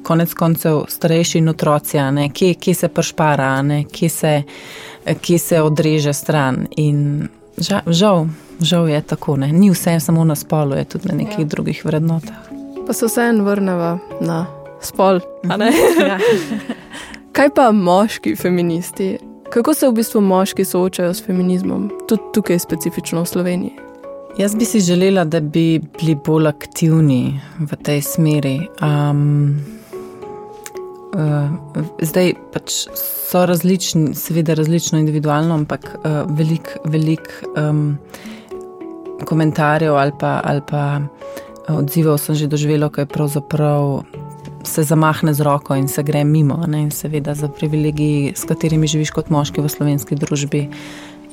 konec 0.04 0.34
koncev 0.34 0.86
starejši 0.90 1.38
in 1.38 1.50
otroci, 1.50 1.98
kje, 2.34 2.54
kje 2.54 2.74
se 2.76 2.88
pršpara, 2.88 3.50
kje 3.92 4.10
se, 4.10 4.32
kje 5.22 5.40
se 5.40 5.62
odreže 5.62 6.14
stran. 6.14 6.66
In 6.78 7.28
žal, 7.58 7.82
žal, 7.88 8.26
žal 8.60 8.90
je 8.90 9.02
tako, 9.02 9.38
ne. 9.38 9.52
ni 9.52 9.70
vse 9.70 10.00
samo 10.00 10.24
na 10.24 10.36
spolu, 10.36 10.76
je 10.76 10.86
tudi 10.86 11.12
na 11.12 11.16
nekih 11.16 11.46
ja. 11.46 11.46
drugih 11.46 11.86
vrednotah. 11.86 12.50
Pa 12.88 12.94
se 12.94 13.06
vseeno 13.06 13.44
vrnemo 13.44 14.00
na 14.22 14.46
spol. 14.82 15.22
ja. 16.08 16.18
Kaj 17.36 17.50
pa 17.56 17.72
moški 17.72 18.36
feministi? 18.36 19.18
Kako 19.52 19.74
se 19.74 19.88
v 19.88 19.94
bistvu 20.00 20.22
moški 20.22 20.66
soočajo 20.66 21.14
s 21.14 21.24
feminizmom, 21.26 21.90
tudi 22.08 22.22
tukaj, 22.34 22.60
specifično 22.60 23.24
v 23.24 23.28
Sloveniji? 23.28 23.74
Jaz 24.38 24.56
bi 24.56 24.66
si 24.66 24.80
želela, 24.80 25.24
da 25.24 25.40
bi 25.40 25.82
bili 26.00 26.16
bolj 26.16 26.48
aktivni 26.48 27.40
v 27.60 27.76
tej 27.84 28.02
smeri. 28.02 28.56
Um, 28.80 29.60
uh, 31.16 31.52
zdaj 32.00 32.34
pač 32.54 32.78
so 32.96 33.46
različni, 33.46 34.16
seveda 34.16 34.56
različno 34.56 35.00
individualno, 35.00 35.56
ampak 35.56 35.90
uh, 35.96 36.24
veliko 36.38 36.80
velik, 36.86 37.28
um, 37.58 37.98
komentarjev 39.26 39.96
ali 39.96 40.12
pa, 40.20 40.40
ali 40.44 40.62
pa 40.68 41.02
odzivov 41.68 42.18
sem 42.18 42.36
že 42.36 42.48
doživela, 42.48 42.90
kaj 42.90 43.06
pravzaprav 43.06 44.04
se 44.64 44.84
zamahne 44.84 45.34
z 45.34 45.40
roko 45.42 45.76
in 45.76 45.88
se 45.88 46.04
gre 46.04 46.24
mimo. 46.24 46.64
Ne? 46.68 46.82
In 46.82 46.92
seveda 46.92 47.36
za 47.36 47.48
privilegiji, 47.48 48.34
s 48.36 48.46
katerimi 48.46 48.88
živiš 48.88 49.12
kot 49.12 49.30
moški 49.30 49.62
v 49.62 49.70
slovenski 49.70 50.16
družbi, 50.16 50.68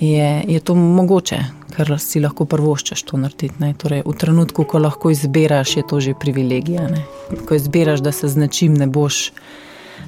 je, 0.01 0.43
je 0.49 0.61
to 0.61 0.75
mogoče, 0.75 1.39
ker 1.75 1.95
si 1.99 2.23
lahko 2.23 2.47
prvoščeš 2.47 3.03
to 3.09 3.19
narediti. 3.19 3.73
Torej, 3.79 4.05
v 4.07 4.15
trenutku, 4.19 4.65
ko 4.65 4.79
lahko 4.79 5.11
izbiraš, 5.11 5.77
je 5.77 5.87
to 5.89 6.01
že 6.01 6.15
privilegija. 6.15 6.89
Ne? 6.89 7.05
Ko 7.49 7.59
izbiraš, 7.59 8.05
da 8.05 8.13
se 8.13 8.29
z 8.29 8.45
nečim 8.47 8.75
ne 8.79 8.87
boš 8.87 9.33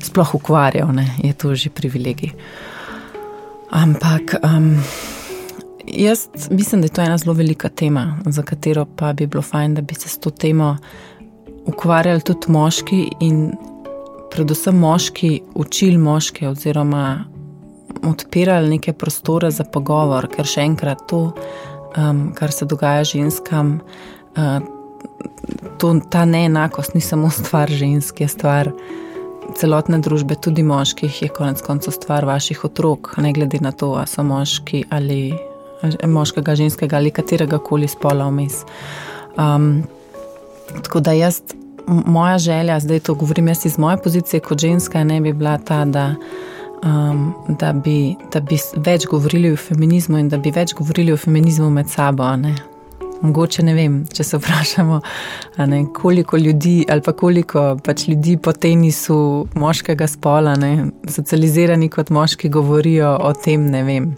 sploh 0.00 0.34
ukvarjal, 0.38 0.92
ne? 0.94 1.08
je 1.22 1.32
to 1.34 1.54
že 1.54 1.70
privilegij. 1.70 2.34
Ampak. 3.70 4.38
Um, 4.42 4.76
Jaz 5.90 6.28
mislim, 6.50 6.80
da 6.80 6.84
je 6.84 6.92
to 6.94 7.02
ena 7.02 7.18
zelo 7.18 7.32
velika 7.34 7.68
tema, 7.68 8.18
za 8.26 8.42
katero 8.42 8.84
pa 8.96 9.12
bi 9.12 9.26
bilo 9.26 9.42
fajn, 9.42 9.74
da 9.74 9.82
bi 9.82 9.94
se 9.94 10.08
s 10.08 10.18
to 10.18 10.30
temo 10.30 10.76
ukvarjali 11.66 12.20
tudi 12.20 12.52
moški 12.52 13.00
in 13.20 13.50
predvsem 14.30 14.78
moški 14.78 15.40
učili 15.54 15.98
moške 15.98 16.48
oziroma 16.48 17.24
odpirali 18.06 18.68
neke 18.68 18.92
prostore 18.92 19.50
za 19.50 19.64
pogovor, 19.64 20.28
ker 20.30 20.46
še 20.46 20.64
enkrat 20.64 21.02
to, 21.10 21.32
um, 21.98 22.30
kar 22.34 22.52
se 22.52 22.64
dogaja 22.64 23.04
ženskam, 23.04 23.80
uh, 24.36 24.60
to, 25.78 25.94
ta 26.10 26.24
neenakost 26.24 26.94
ni 26.94 27.00
samo 27.04 27.30
stvar 27.30 27.70
žensk, 27.70 28.20
je 28.20 28.28
stvar 28.28 28.72
celotne 29.58 29.98
družbe, 29.98 30.36
tudi 30.38 30.62
moških, 30.62 31.22
je 31.22 31.28
konec 31.34 31.60
koncev 31.66 31.96
stvar 31.96 32.24
vaših 32.24 32.64
otrok, 32.64 33.16
ne 33.18 33.32
glede 33.36 33.60
na 33.60 33.72
to, 33.72 33.92
ali 33.98 34.08
so 34.08 34.24
moški 34.24 34.84
ali 34.90 35.22
moškega, 36.06 36.54
ženskega 36.54 36.96
ali 36.96 37.10
katerega 37.10 37.58
koli 37.58 37.88
spola 37.88 38.28
vmes. 38.28 38.62
Um, 39.40 39.82
Tako 40.82 41.00
da 41.00 41.12
jaz, 41.12 41.40
moja 41.86 42.38
želja, 42.38 42.80
zdaj 42.80 43.00
to 43.00 43.14
govorim 43.14 43.48
jaz 43.48 43.66
iz 43.66 43.78
moje 43.78 43.96
pozicije 43.96 44.40
kot 44.40 44.58
ženska, 44.58 45.04
ne 45.04 45.20
bi 45.20 45.32
bila 45.32 45.58
ta, 45.58 45.84
da 45.84 46.14
um, 46.84 47.34
da, 47.48 47.72
bi, 47.72 48.16
da 48.32 48.40
bi 48.40 48.58
več 48.76 49.06
govorili 49.10 49.52
o 49.52 49.56
feminizmu 49.56 50.18
in 50.20 50.28
da 50.28 50.38
bi 50.38 50.52
več 50.54 50.74
govorili 50.78 51.12
o 51.12 51.20
feminizmu 51.20 51.70
med 51.70 51.90
sabo. 51.90 52.28
Ne? 52.40 52.54
Mogoče 53.20 53.64
ne 53.66 53.74
vem, 53.76 53.98
če 54.12 54.24
se 54.24 54.38
vprašamo, 54.40 55.00
ne, 55.68 55.82
koliko 55.96 56.40
ljudi 56.40 56.84
ali 56.88 57.04
pa 57.04 57.12
koliko 57.12 57.64
pač 57.84 58.06
ljudi 58.08 58.36
po 58.40 58.52
tenisu 58.52 59.18
moškega 59.54 60.08
spola, 60.08 60.56
ne, 60.56 60.90
socializirani 61.08 61.90
kot 61.92 62.10
moški, 62.10 62.48
govorijo 62.48 63.16
o 63.20 63.34
tem, 63.36 63.68
ne 63.70 63.84
vem. 63.84 64.14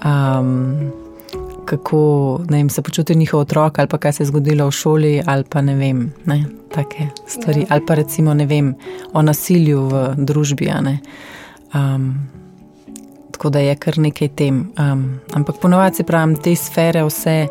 Um, 0.00 0.90
kako 1.70 2.00
vem, 2.50 2.70
se 2.70 2.82
počuti 2.82 3.14
njihov 3.14 3.40
otrok, 3.40 3.78
ali 3.78 3.88
pa 3.88 3.98
kaj 3.98 4.12
se 4.12 4.22
je 4.22 4.26
zgodilo 4.26 4.66
v 4.66 4.74
šoli, 4.74 5.12
ali 5.26 5.44
pa 5.44 5.62
ne 5.62 5.76
vem, 5.78 6.08
ne, 6.26 6.44
take 6.74 7.06
stvari, 7.26 7.60
ja. 7.60 7.66
ali 7.70 7.86
pa 7.86 7.94
recimo 7.94 8.34
ne 8.34 8.46
vem 8.46 8.74
o 9.12 9.22
nasilju 9.22 9.84
v 9.88 10.02
družbi. 10.16 10.70
Um, 11.74 12.08
tako 13.30 13.50
da 13.50 13.62
je 13.62 13.76
kar 13.76 13.98
nekaj 13.98 14.28
tem. 14.28 14.64
Um, 14.78 15.20
ampak 15.32 15.62
ponovadi 15.62 16.02
pravim, 16.04 16.34
te 16.36 16.56
sfere, 16.56 17.04
vse 17.06 17.46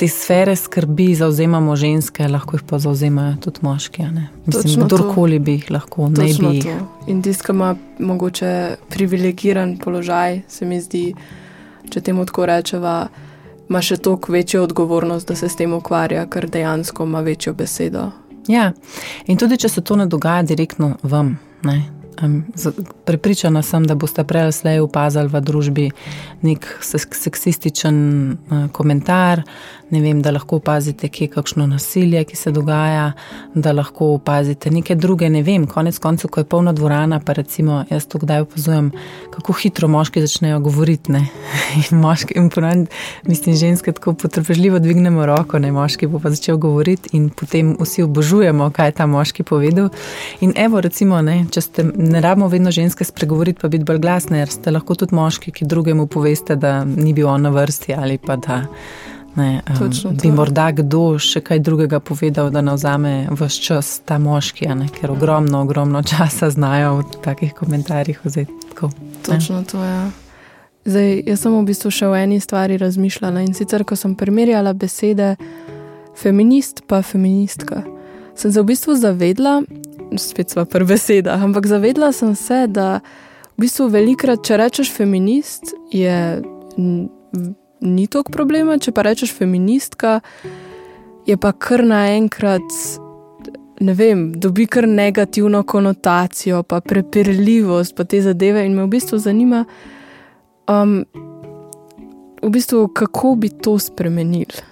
te 0.00 0.08
sfere 0.08 0.54
skrbi 0.56 1.10
zauzemamo 1.14 1.74
ženske, 1.76 2.24
lahko 2.28 2.56
jih 2.56 2.62
pa 2.68 2.78
zauzemajo 2.80 3.34
tudi 3.44 3.60
moški. 3.62 4.06
Mislim, 4.46 4.86
kdorkoli 4.86 5.38
bi 5.38 5.58
jih 5.58 5.66
lahko, 5.74 6.06
ne 6.14 6.24
bi 6.24 6.54
jih. 6.56 6.70
In 7.12 7.20
tisti, 7.22 7.44
ki 7.44 7.52
ima 7.52 7.74
mogoče 7.98 8.52
privilegiran 8.88 9.74
položaj, 9.82 10.40
se 10.48 10.64
mi 10.64 10.80
zdi, 10.80 11.02
če 11.92 12.00
temu 12.06 12.24
tako 12.24 12.46
rečeva 12.48 12.94
ima 13.70 13.82
še 13.82 13.96
toliko 13.96 14.32
večjo 14.32 14.62
odgovornost, 14.62 15.28
da 15.28 15.36
se 15.36 15.48
s 15.48 15.56
tem 15.56 15.72
ukvarja, 15.72 16.26
ker 16.26 16.48
dejansko 16.50 17.06
ima 17.06 17.20
večjo 17.20 17.54
besedo. 17.54 18.10
Ja, 18.48 18.72
in 19.26 19.38
tudi 19.38 19.56
če 19.60 19.68
se 19.68 19.80
to 19.80 19.96
ne 19.96 20.06
dogaja 20.10 20.42
direktno 20.42 20.96
vam, 21.02 21.36
ne, 21.62 21.76
Pripričana 23.04 23.62
sem, 23.62 23.84
da 23.86 23.94
boste 23.94 24.24
prej 24.24 24.42
ali 24.42 24.52
slej 24.52 24.80
opazili 24.80 25.28
v 25.28 25.40
družbi 25.40 25.90
nek 26.42 26.66
seksističen 26.82 27.96
uh, 28.32 28.66
komentar, 28.72 29.42
ne 29.90 30.00
vem, 30.00 30.22
da 30.22 30.30
lahko 30.30 30.60
opazite, 30.60 31.08
kje 31.08 31.24
je 31.24 31.32
kakšno 31.34 31.66
nasilje, 31.66 32.22
ki 32.24 32.36
se 32.36 32.52
dogaja, 32.54 33.12
da 33.54 33.72
lahko 33.72 34.14
opazite 34.14 34.70
neke 34.70 34.94
druge, 34.94 35.30
ne 35.30 35.42
vem, 35.42 35.66
konec 35.66 35.98
koncev, 35.98 36.30
ko 36.30 36.40
je 36.40 36.48
polna 36.48 36.72
dvorana, 36.72 37.20
pa 37.24 37.34
recimo 37.36 37.84
jaz 37.90 38.06
to 38.06 38.20
kdaj 38.22 38.44
opazujem, 38.46 38.92
kako 39.34 39.52
hitro 39.52 39.88
moški 39.88 40.22
začnejo 40.22 40.60
govoriti. 40.60 41.12
Ne? 41.12 41.24
In 41.90 41.98
moški, 41.98 42.34
in 42.38 42.50
ponovno, 42.50 42.86
mislim, 43.26 43.56
ženske 43.56 43.92
tako 43.92 44.14
potrpežljivo 44.14 44.78
dvignemo 44.78 45.26
roko, 45.26 45.58
ne 45.58 45.72
moški 45.72 46.06
bo 46.06 46.18
pa 46.22 46.30
začel 46.30 46.56
govoriti 46.58 47.10
in 47.16 47.28
potem 47.30 47.74
vsi 47.80 48.02
obožujemo, 48.02 48.70
kaj 48.74 48.88
je 48.88 48.96
ta 49.00 49.06
moški 49.06 49.42
povedal. 49.42 49.90
In 50.40 50.52
evo, 50.56 50.80
recimo, 50.80 51.22
ne, 51.22 51.44
če 51.50 51.60
ste 51.60 51.84
ne 52.10 52.20
rabimo 52.20 52.48
vedno 52.48 52.70
ženske 52.70 53.04
spregovoriti, 53.04 53.60
pa 53.60 53.68
biti 53.68 53.84
bolj 53.84 53.98
glasne, 54.02 54.42
jer 54.42 54.50
ste 54.50 54.74
lahko 54.74 54.94
tudi 54.94 55.14
moški, 55.14 55.52
ki 55.54 55.68
drugemu 55.70 56.06
poveste, 56.06 56.56
da 56.56 56.80
ni 56.84 57.14
bil 57.14 57.28
on 57.28 57.46
na 57.46 57.54
vrsti 57.54 57.94
ali 57.94 58.18
pa 58.18 58.36
da 58.36 58.64
ne, 59.36 59.62
um, 59.80 60.16
bi 60.22 60.30
morda 60.34 60.70
kdo 60.74 61.18
še 61.22 61.42
kaj 61.46 61.60
drugega 61.62 62.00
povedal, 62.02 62.50
da 62.50 62.62
ne 62.66 62.74
vzame 62.74 63.12
vse 63.30 63.62
čas 63.62 63.92
ta 64.04 64.18
moški, 64.18 64.66
ne, 64.74 64.88
ker 64.94 65.12
ogromno, 65.14 65.62
ogromno 65.62 66.02
časa 66.10 66.50
znajo 66.50 66.98
v 67.00 67.22
takih 67.24 67.54
komentarjih 67.54 68.20
vzeti. 68.24 68.58
Tako, 68.72 68.90
Točno 69.26 69.62
to 69.70 69.84
je. 69.84 69.94
Ja. 69.94 70.10
Zdaj, 70.84 71.10
jaz 71.28 71.42
sem 71.44 71.54
v 71.54 71.64
bistvu 71.68 71.90
še 71.92 72.06
o 72.08 72.14
eni 72.16 72.40
stvari 72.40 72.78
razmišljala 72.80 73.44
in 73.44 73.52
sicer, 73.54 73.84
ko 73.84 73.96
sem 73.96 74.14
primerjala 74.16 74.72
besede 74.72 75.34
feminist 76.16 76.82
pa 76.88 77.02
feministka, 77.04 77.84
sem 78.34 78.52
se 78.52 78.62
v 78.62 78.70
bistvu 78.72 78.96
zavedla, 78.96 79.60
spet 80.18 80.50
sva 80.50 80.64
pri 80.64 80.84
besedah, 80.84 81.42
ampak 81.42 81.66
zavedla 81.66 82.12
sem 82.12 82.34
se, 82.34 82.66
da 82.66 83.00
v 83.56 83.66
bistvu 83.66 83.90
velikrat, 83.92 84.42
če 84.46 84.56
rečeš 84.56 84.90
feminist, 84.94 85.74
je 85.92 86.40
ni 87.80 88.06
toliko 88.06 88.32
problema, 88.32 88.78
če 88.78 88.92
pa 88.96 89.04
rečeš 89.06 89.34
feministka, 89.36 90.20
je 91.28 91.36
pa 91.40 91.52
kar 91.52 91.84
naenkrat, 91.86 92.76
ne 93.80 93.94
vem, 93.96 94.30
dobi 94.32 94.66
kar 94.66 94.88
negativno 94.88 95.62
konotacijo, 95.62 96.62
pa 96.62 96.80
prepirljivost, 96.80 97.96
pa 97.96 98.04
te 98.04 98.22
zadeve 98.24 98.64
in 98.66 98.76
me 98.76 98.88
v 98.88 98.94
bistvu 98.96 99.20
zanima, 99.20 99.64
um, 100.68 101.00
v 102.40 102.50
bistvu, 102.50 102.88
kako 102.96 103.34
bi 103.40 103.52
to 103.52 103.78
spremenili. 103.78 104.69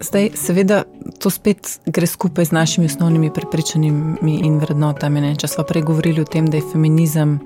Zdaj, 0.00 0.30
seveda, 0.34 0.82
to 1.18 1.30
spet 1.30 1.80
gre 1.86 2.06
skupaj 2.06 2.44
z 2.44 2.52
našimi 2.52 2.86
osnovnimi 2.86 3.32
prepričanjami 3.34 4.38
in 4.46 4.58
vrednotami. 4.58 5.20
Ne? 5.20 5.32
Če 5.36 5.48
smo 5.50 5.64
prej 5.66 5.82
govorili 5.82 6.22
o 6.22 6.24
tem, 6.24 6.46
da 6.46 6.56
je 6.56 6.68
feminizem 6.72 7.40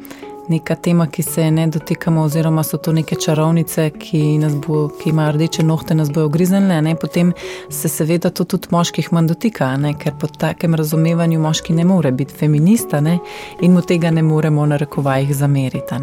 neka 0.53 0.75
tema, 0.75 1.07
ki 1.07 1.23
se 1.23 1.47
ne 1.51 1.65
dotikamo, 1.67 2.23
oziroma 2.29 2.63
so 2.63 2.77
to 2.77 2.93
neke 2.93 3.17
čarovnice, 3.17 3.87
ki, 3.97 4.21
bo, 4.67 4.89
ki 5.01 5.11
imajo 5.11 5.33
rdeče 5.33 5.65
nohte, 5.65 5.95
nas 5.95 6.11
bojo 6.13 6.29
grizenle, 6.29 6.95
potem 7.01 7.31
se 7.71 7.89
seveda 7.89 8.31
to 8.31 8.45
tudi 8.45 8.69
moških 8.71 9.09
manj 9.13 9.31
dotika, 9.33 9.71
ne? 9.77 9.95
ker 9.97 10.13
po 10.21 10.29
takem 10.29 10.75
razumevanju 10.75 11.41
moški 11.41 11.73
ne 11.73 11.87
more 11.89 12.13
biti 12.13 12.35
feminista 12.35 13.01
ne? 13.01 13.19
in 13.61 13.73
mu 13.73 13.81
tega 13.81 14.11
ne 14.11 14.23
moremo 14.23 14.67
na 14.67 14.77
rekovajih 14.77 15.33
zameriti. 15.37 16.03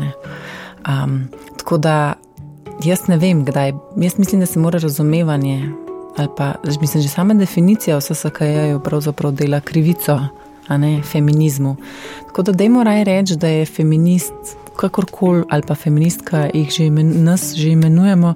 Um, 0.87 1.27
tako 1.57 1.77
da 1.77 2.13
jaz 2.83 3.05
ne 3.07 3.17
vem, 3.17 3.45
kdaj. 3.45 3.75
Jaz 4.01 4.17
mislim, 4.17 4.41
da 4.41 4.45
se 4.45 4.59
mora 4.59 4.79
razumevanje 4.79 5.88
ali 6.19 6.27
pa 6.37 6.53
mislim, 6.81 7.03
že 7.03 7.09
sama 7.09 7.33
definicija 7.33 7.97
vse 7.97 8.15
SKJ-ja 8.15 8.79
pravzaprav 8.79 9.31
dela 9.31 9.59
krivico, 9.59 10.19
a 10.67 10.77
ne 10.77 11.01
feminizmu. 11.03 11.75
Tako 12.27 12.41
da 12.41 12.51
dajmo 12.51 12.83
raje 12.83 13.03
reči, 13.03 13.35
da 13.35 13.47
je 13.47 13.65
feminist, 13.65 14.33
kakorkoli 14.75 15.43
ali 15.49 15.63
pa 15.67 15.75
feministka, 15.75 16.49
jih 16.53 16.69
že 16.69 16.85
imen, 16.85 17.23
nas 17.23 17.53
že 17.55 17.69
imenujemo, 17.69 18.33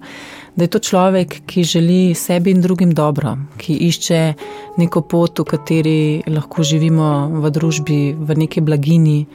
da 0.55 0.63
je 0.63 0.67
to 0.67 0.79
človek, 0.79 1.41
ki 1.45 1.63
želi 1.63 2.15
sebi 2.15 2.51
in 2.51 2.61
drugim 2.61 2.93
dobro, 2.93 3.37
ki 3.57 3.73
išče 3.73 4.33
neko 4.77 5.01
pot, 5.01 5.39
v 5.39 5.43
kateri 5.43 6.23
lahko 6.27 6.63
živimo 6.63 7.27
v 7.43 7.51
družbi, 7.51 8.15
v 8.19 8.37
neki 8.37 8.61
blagini, 8.61 9.25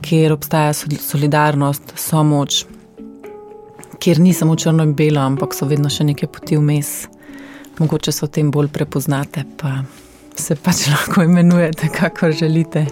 kjer 0.00 0.32
obstaja 0.32 0.72
solidarnost, 0.74 1.92
samoč. 1.96 2.64
Ker 3.98 4.20
ni 4.20 4.32
samo 4.32 4.56
črno 4.56 4.84
in 4.84 4.94
belo, 4.94 5.20
ampak 5.20 5.54
so 5.54 5.66
vedno 5.66 5.90
še 5.90 6.04
neke 6.04 6.26
poti 6.26 6.56
vmes 6.56 7.15
mogoče 7.78 8.12
se 8.12 8.26
v 8.26 8.28
tem 8.28 8.50
bolj 8.50 8.68
prepoznate, 8.68 9.44
pa 9.60 9.82
se 10.34 10.56
pač 10.56 10.86
lahko 10.92 11.22
imenujete, 11.22 11.88
kako 11.88 12.32
želite. 12.32 12.86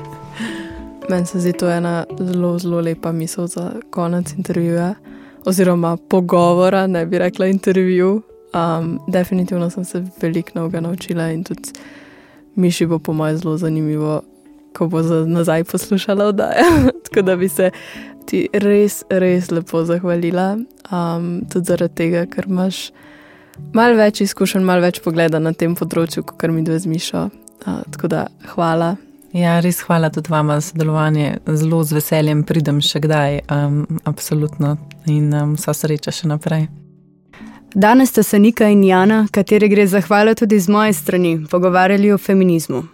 Meni 1.11 1.27
se 1.27 1.41
zdi 1.41 1.53
to 1.53 1.71
ena 1.71 2.05
zelo, 2.19 2.59
zelo 2.59 2.81
lepa 2.81 3.13
misel 3.13 3.47
za 3.47 3.73
konec 3.91 4.33
intervjuja, 4.33 4.95
oziroma 5.45 5.97
pogovora, 5.97 6.87
ne 6.87 7.07
bi 7.07 7.19
rekla 7.19 7.47
intervju. 7.47 8.23
Um, 8.55 9.01
definitivno 9.09 9.71
sem 9.71 9.85
se 9.85 10.05
veliko 10.23 10.51
novega 10.55 10.81
naučila 10.81 11.31
in 11.31 11.45
tudi 11.45 11.73
miši 12.55 12.87
bo 12.87 12.99
po 12.99 13.13
mojem 13.13 13.39
zelo 13.39 13.57
zanimivo, 13.57 14.23
ko 14.77 14.87
bo 14.87 15.03
za 15.03 15.25
nazaj 15.27 15.65
poslušala 15.65 16.25
oddaje. 16.25 16.63
Tako 17.05 17.23
da 17.23 17.37
bi 17.37 17.49
se 17.49 17.71
ti 18.27 18.49
res, 18.53 19.03
res 19.11 19.51
lepo 19.51 19.85
zahvalila, 19.85 20.57
um, 20.93 21.43
tudi 21.53 21.67
zaradi 21.67 21.95
tega, 21.95 22.27
ker 22.27 22.47
imaš 22.49 22.91
malo 23.75 23.97
več 23.99 24.21
izkušenj, 24.25 24.65
malo 24.65 24.85
več 24.85 25.01
pogleda 25.05 25.41
na 25.43 25.53
tem 25.53 25.75
področju, 25.79 26.25
kot 26.27 26.47
mi 26.51 26.65
dve 26.67 26.79
zmišo. 26.83 27.29
Uh, 27.65 27.83
tako 27.95 28.11
da 28.13 28.27
hvala. 28.55 28.95
Ja, 29.35 29.59
res 29.61 29.81
hvala 29.83 30.13
tudi 30.15 30.31
vama 30.31 30.61
za 30.61 30.71
sodelovanje. 30.71 31.41
Zelo 31.59 31.83
z 31.83 31.97
veseljem 31.97 32.45
pridem 32.47 32.79
še 32.85 33.01
kdaj, 33.03 33.41
um, 33.51 33.83
absolutno 34.07 34.77
in 35.11 35.33
um, 35.35 35.57
vsa 35.59 35.75
sreča 35.75 36.15
še 36.15 36.31
naprej. 36.31 36.69
Danes 37.75 38.13
sta 38.15 38.23
se 38.23 38.39
Nika 38.39 38.69
in 38.71 38.85
Jana, 38.87 39.25
kateri 39.35 39.67
gre 39.69 39.89
zahvala 39.91 40.37
tudi 40.39 40.61
z 40.63 40.71
moje 40.71 40.93
strani, 40.95 41.41
pogovarjali 41.51 42.13
o 42.15 42.19
feminizmu. 42.19 42.85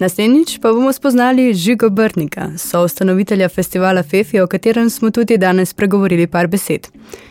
Naslednjič 0.00 0.58
pa 0.62 0.72
bomo 0.72 0.92
spoznali 0.92 1.54
Žigo 1.54 1.90
Brnika, 1.90 2.50
soustanovitelja 2.58 3.48
festivala 3.48 4.02
Fefi, 4.02 4.40
o 4.40 4.46
katerem 4.46 4.90
smo 4.90 5.10
tudi 5.10 5.36
danes 5.36 5.74
pregovorili 5.74 6.26
par 6.26 6.46
besed. 6.46 6.86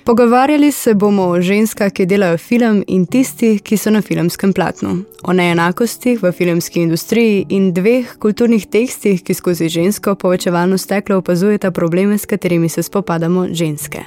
Pogovarjali 0.06 0.72
se 0.72 0.94
bomo 0.94 1.24
o 1.24 1.42
ženskah, 1.42 1.92
ki 1.92 2.06
delajo 2.06 2.38
film 2.38 2.84
in 2.88 3.06
tistih, 3.06 3.62
ki 3.62 3.78
so 3.78 3.90
na 3.90 4.02
filmskem 4.02 4.54
platnu, 4.54 4.92
o 5.24 5.34
neenakostih 5.34 6.22
v 6.24 6.32
filmski 6.32 6.84
industriji 6.86 7.46
in 7.50 7.74
dveh 7.74 8.14
kulturnih 8.20 8.68
tekstih, 8.68 9.24
ki 9.24 9.34
skozi 9.34 9.70
žensko 9.70 10.14
povečevalno 10.16 10.78
steklo 10.78 11.18
opazujeta 11.18 11.72
probleme, 11.72 12.18
s 12.18 12.26
katerimi 12.26 12.70
se 12.70 12.84
spopadamo 12.84 13.48
ženske. 13.50 14.04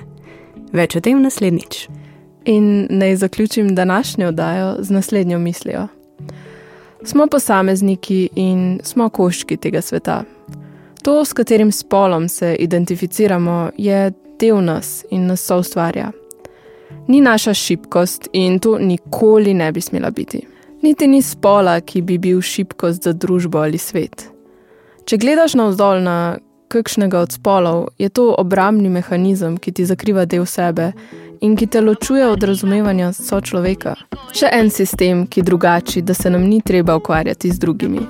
Več 0.72 0.96
o 0.96 1.00
tem 1.00 1.18
naslednjič. 1.22 1.88
In 2.44 2.86
naj 2.90 3.16
zaključim 3.16 3.74
današnjo 3.74 4.28
oddajo 4.28 4.76
z 4.78 4.90
naslednjo 4.90 5.38
mislijo. 5.38 5.88
Smo 7.04 7.26
posamezniki 7.26 8.28
in 8.34 8.80
smo 8.82 9.08
koščki 9.08 9.56
tega 9.56 9.80
sveta. 9.80 10.22
To, 11.02 11.24
s 11.24 11.32
katerim 11.32 11.72
spolom 11.72 12.28
se 12.28 12.54
identificiramo, 12.54 13.70
je 13.76 14.12
del 14.40 14.62
nas 14.64 15.04
in 15.10 15.26
nas 15.26 15.42
so 15.46 15.58
ustvarja. 15.58 16.12
Ni 17.08 17.20
naša 17.20 17.54
šibkost 17.54 18.28
in 18.32 18.58
to 18.58 18.78
nikoli 18.78 19.54
ne 19.54 19.72
bi 19.72 19.80
smela 19.80 20.10
biti. 20.10 20.46
Niti 20.82 21.06
ni 21.06 21.22
spola, 21.22 21.80
ki 21.80 22.02
bi 22.02 22.18
bil 22.18 22.40
šibkost 22.40 23.02
za 23.02 23.12
družbo 23.12 23.58
ali 23.58 23.78
svet. 23.78 24.28
Če 25.04 25.18
gledaš 25.18 25.54
navzdol 25.54 26.02
na 26.02 26.38
kakšnega 26.68 27.20
od 27.20 27.32
spolov, 27.32 27.88
je 27.98 28.08
to 28.08 28.34
obrambni 28.38 28.88
mehanizem, 28.88 29.58
ki 29.58 29.72
ti 29.72 29.86
zakriva 29.86 30.24
del 30.24 30.46
sebe 30.46 30.92
in 31.42 31.56
ki 31.56 31.66
te 31.66 31.80
ločuje 31.80 32.26
od 32.28 32.42
razumevanja 32.42 33.12
sočloveka. 33.12 33.96
Še 34.32 34.48
en 34.52 34.70
sistem, 34.70 35.26
ki 35.26 35.40
je 35.40 35.44
drugačen, 35.44 36.04
da 36.06 36.14
se 36.14 36.30
nam 36.30 36.46
ni 36.46 36.60
treba 36.62 36.96
ukvarjati 36.96 37.50
z 37.50 37.58
drugimi. 37.58 38.02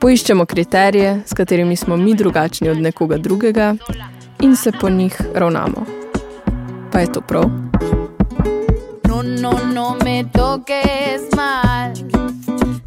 Poiščemo 0.00 0.46
kriterije, 0.46 1.20
s 1.26 1.36
katerimi 1.36 1.76
smo 1.76 1.96
mi 1.96 2.14
drugačni 2.14 2.68
od 2.68 2.80
nekoga 2.80 3.18
drugega 3.18 3.74
in 4.40 4.56
se 4.56 4.72
po 4.80 4.90
njih 4.90 5.20
ravnamo. 5.34 5.84
Pa 6.92 7.04
je 7.04 7.12
to 7.12 7.20
prav? 7.20 7.44
No, 9.08 9.22
no, 9.22 9.52
no, 9.74 9.96
me 10.04 10.24
toques 10.32 11.28
mal. 11.36 11.92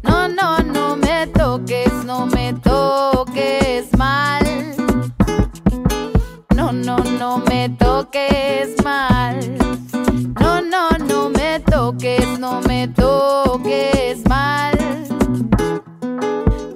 No, 0.02 0.26
no, 0.28 0.56
no 0.74 0.96
me 0.96 1.26
toques, 1.38 2.04
no 2.06 2.26
me 2.26 2.52
toques 2.64 3.94
mal. 3.98 4.77
No, 6.68 6.74
no, 6.74 6.98
no 6.98 7.38
me 7.38 7.70
toques 7.70 8.74
mal. 8.84 9.40
No, 10.38 10.60
no, 10.60 10.90
no 10.98 11.30
me 11.30 11.60
toques, 11.60 12.38
no 12.38 12.60
me 12.60 12.86
toques 12.88 14.18
mal. 14.28 14.76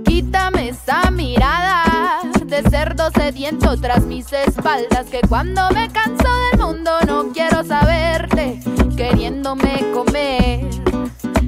Quítame 0.03 0.71
esa 0.71 1.11
mirada 1.11 2.23
de 2.47 2.63
cerdo 2.71 3.11
sediento 3.11 3.79
tras 3.79 4.07
mis 4.07 4.33
espaldas. 4.33 5.11
Que 5.11 5.21
cuando 5.29 5.69
me 5.73 5.91
canso 5.91 6.31
del 6.51 6.59
mundo 6.59 6.91
no 7.07 7.31
quiero 7.35 7.63
saberte. 7.63 8.61
Queriéndome 8.97 9.91
comer, 9.93 10.71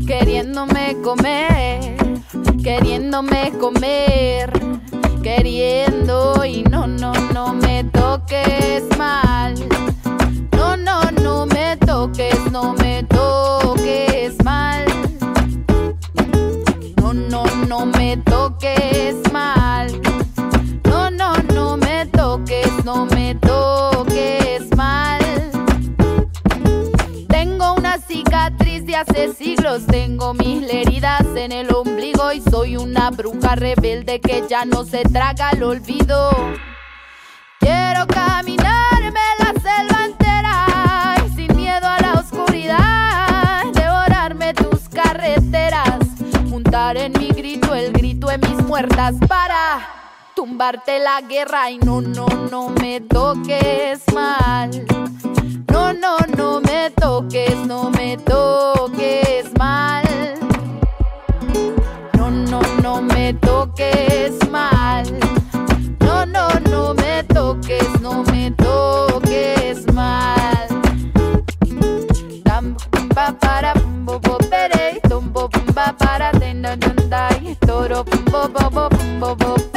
queriéndome 0.07 0.99
comer, 1.03 1.97
queriéndome 2.63 3.53
comer, 3.59 4.53
queriendo 5.25 6.45
y 6.45 6.63
no, 6.65 6.87
no, 6.87 7.15
no 7.33 7.55
me 7.55 7.83
toques 7.85 8.85
mal. 8.99 9.55
No, 10.53 10.77
no, 10.77 11.11
no 11.23 11.47
me 11.47 11.79
toques, 11.79 12.39
no 12.53 12.75
me 12.75 13.03
toques 13.05 14.37
mal. 14.45 14.85
No, 17.01 17.15
no, 17.15 17.45
no 17.67 17.87
me 17.87 18.19
toques 18.19 19.24
hace 28.95 29.33
siglos, 29.33 29.87
tengo 29.87 30.35
mil 30.35 30.71
heridas 30.71 31.25
en 31.37 31.53
el 31.53 31.73
ombligo 31.75 32.33
y 32.33 32.41
soy 32.41 32.77
una 32.77 33.11
bruja 33.11 33.57
rebelde 33.57 34.21
que 34.21 34.45
ya 34.49 34.65
no 34.65 34.85
se 34.85 35.03
traga 35.03 35.51
el 35.51 35.63
olvido. 35.65 36.31
Quiero 37.59 38.07
caminarme 38.07 39.21
la 39.39 39.53
selva 39.61 40.05
entera 40.05 41.17
y 41.27 41.35
sin 41.35 41.57
miedo 41.57 41.87
a 41.87 41.99
la 42.01 42.13
oscuridad, 42.15 43.65
devorarme 43.73 44.55
tus 44.55 44.89
carreteras, 44.89 46.01
juntar 46.49 46.97
en 46.97 47.13
mi 47.19 47.29
grito 47.29 47.75
el 47.75 47.93
grito 47.93 48.29
de 48.29 48.39
mis 48.39 48.63
muertas 48.65 49.15
para 49.27 49.89
tumbarte 50.37 51.01
la 51.01 51.21
guerra 51.23 51.71
y 51.71 51.79
no, 51.79 52.01
no, 52.01 52.27
no 52.51 52.69
me 52.71 53.01
toques 53.01 54.03
mal. 54.13 54.71
No, 55.75 55.93
no, 55.93 56.17
no 56.37 56.61
me 56.61 56.89
toques, 56.91 57.57
no 57.67 57.91
me 57.91 58.17
toques 58.17 59.53
mal. 59.59 60.05
No, 62.17 62.31
no, 62.31 62.61
no 62.81 63.03
me 63.03 63.35
toques 63.35 64.39
mal. 64.53 65.05
No, 65.99 66.25
no, 66.27 66.49
no 66.71 66.95
me 66.95 67.25
toques, 67.25 68.01
no 68.01 68.23
me 68.31 68.53
toques 68.53 69.85
mal. 69.93 70.69
Dam 72.45 72.77
pa 73.13 73.33
para 73.41 73.75
bo 74.05 74.21
pere, 74.49 75.01
tom 75.09 75.33
bo 75.33 75.49
ba 75.75 75.93
para 75.99 76.31
den 76.39 76.63
dan 76.63 76.79
dan 76.79 77.11
dai, 77.11 77.57
toro 77.67 78.05
bo 78.31 78.47
bo 78.49 78.71
bo 79.19 79.35
bo 79.35 79.74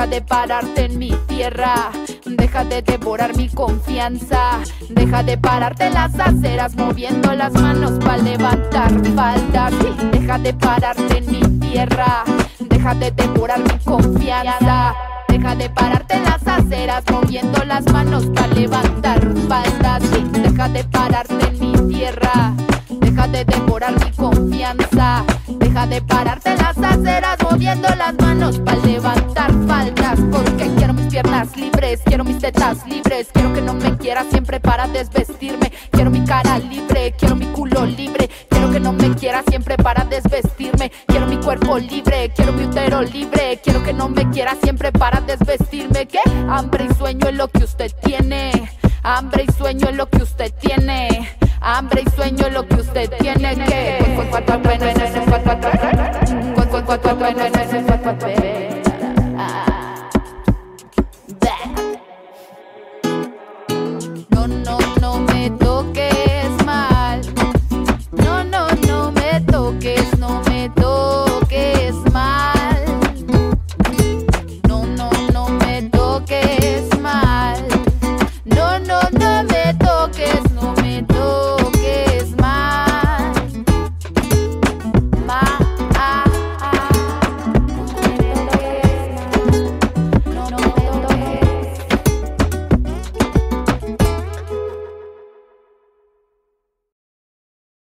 deja 0.00 0.12
de 0.12 0.22
pararte 0.22 0.84
en 0.86 0.98
mi 0.98 1.10
tierra, 1.26 1.90
deja 2.24 2.64
de 2.64 2.80
devorar 2.80 3.36
mi 3.36 3.50
confianza, 3.50 4.60
deja 4.88 5.22
de 5.22 5.36
pararte 5.36 5.90
las 5.90 6.18
aceras 6.18 6.74
moviendo 6.74 7.34
las 7.34 7.52
manos 7.52 8.02
para 8.02 8.16
levantar 8.16 8.90
faldas. 9.14 9.74
Deja 10.10 10.38
de 10.38 10.54
pararte 10.54 11.18
en 11.18 11.30
mi 11.30 11.42
tierra, 11.60 12.24
deja 12.60 12.94
de 12.94 13.10
devorar 13.10 13.60
mi 13.60 13.78
confianza. 13.84 14.94
Deja 15.28 15.54
de 15.54 15.68
pararte 15.68 16.18
las 16.20 16.46
aceras 16.48 17.04
moviendo 17.10 17.62
las 17.66 17.84
manos 17.92 18.24
para 18.34 18.48
levantar 18.48 19.20
faldas. 19.48 20.02
Deja 20.32 20.68
de 20.70 20.84
pararte 20.84 21.46
en 21.46 21.60
mi 21.60 21.92
tierra, 21.92 22.54
deja 22.88 23.28
de 23.28 23.44
devorar 23.44 23.92
mi 24.02 24.10
confianza. 24.12 25.24
Deja 25.46 25.86
de 25.86 26.00
pararte 26.00 26.56
las 26.56 26.78
aceras 26.78 26.89
moviendo 27.60 27.94
las 27.94 28.14
manos 28.14 28.58
para 28.60 28.78
levantar 28.78 29.52
faldas. 29.68 30.18
Porque 30.32 30.70
quiero 30.78 30.94
mis 30.94 31.06
piernas 31.08 31.54
libres, 31.54 32.00
quiero 32.06 32.24
mis 32.24 32.38
tetas 32.38 32.86
libres. 32.86 33.28
Quiero 33.34 33.52
que 33.52 33.60
no 33.60 33.74
me 33.74 33.98
quieras 33.98 34.28
siempre 34.30 34.60
para 34.60 34.88
desvestirme. 34.88 35.70
Quiero 35.90 36.10
mi 36.10 36.24
cara 36.24 36.58
libre, 36.58 37.12
quiero 37.18 37.36
mi 37.36 37.44
culo 37.46 37.84
libre. 37.84 38.30
Quiero 38.48 38.70
que 38.70 38.80
no 38.80 38.94
me 38.94 39.14
quiera 39.14 39.42
siempre 39.46 39.76
para 39.76 40.04
desvestirme. 40.04 40.90
Quiero 41.06 41.26
mi 41.26 41.36
cuerpo 41.36 41.78
libre, 41.78 42.32
quiero 42.34 42.54
mi 42.54 42.64
útero 42.64 43.02
libre. 43.02 43.60
Quiero 43.62 43.82
que 43.84 43.92
no 43.92 44.08
me 44.08 44.30
quiera 44.30 44.56
siempre 44.62 44.90
para 44.90 45.20
desvestirme. 45.20 46.06
¿Qué? 46.06 46.20
Hambre 46.48 46.86
y 46.90 46.94
sueño 46.94 47.28
es 47.28 47.34
lo 47.34 47.48
que 47.48 47.64
usted 47.64 47.92
tiene. 48.02 48.70
Hambre 49.02 49.44
y 49.46 49.52
sueño 49.52 49.86
es 49.90 49.96
lo 49.96 50.08
que 50.08 50.22
usted 50.22 50.50
tiene. 50.62 51.28
Hambre 51.60 52.04
y 52.06 52.10
sueño 52.16 52.46
es 52.46 52.54
lo 52.54 52.66
que 52.66 52.76
usted 52.76 53.10
tiene 53.18 53.54
que 53.66 55.09
cuatro 56.90 57.14
menos 57.14 57.89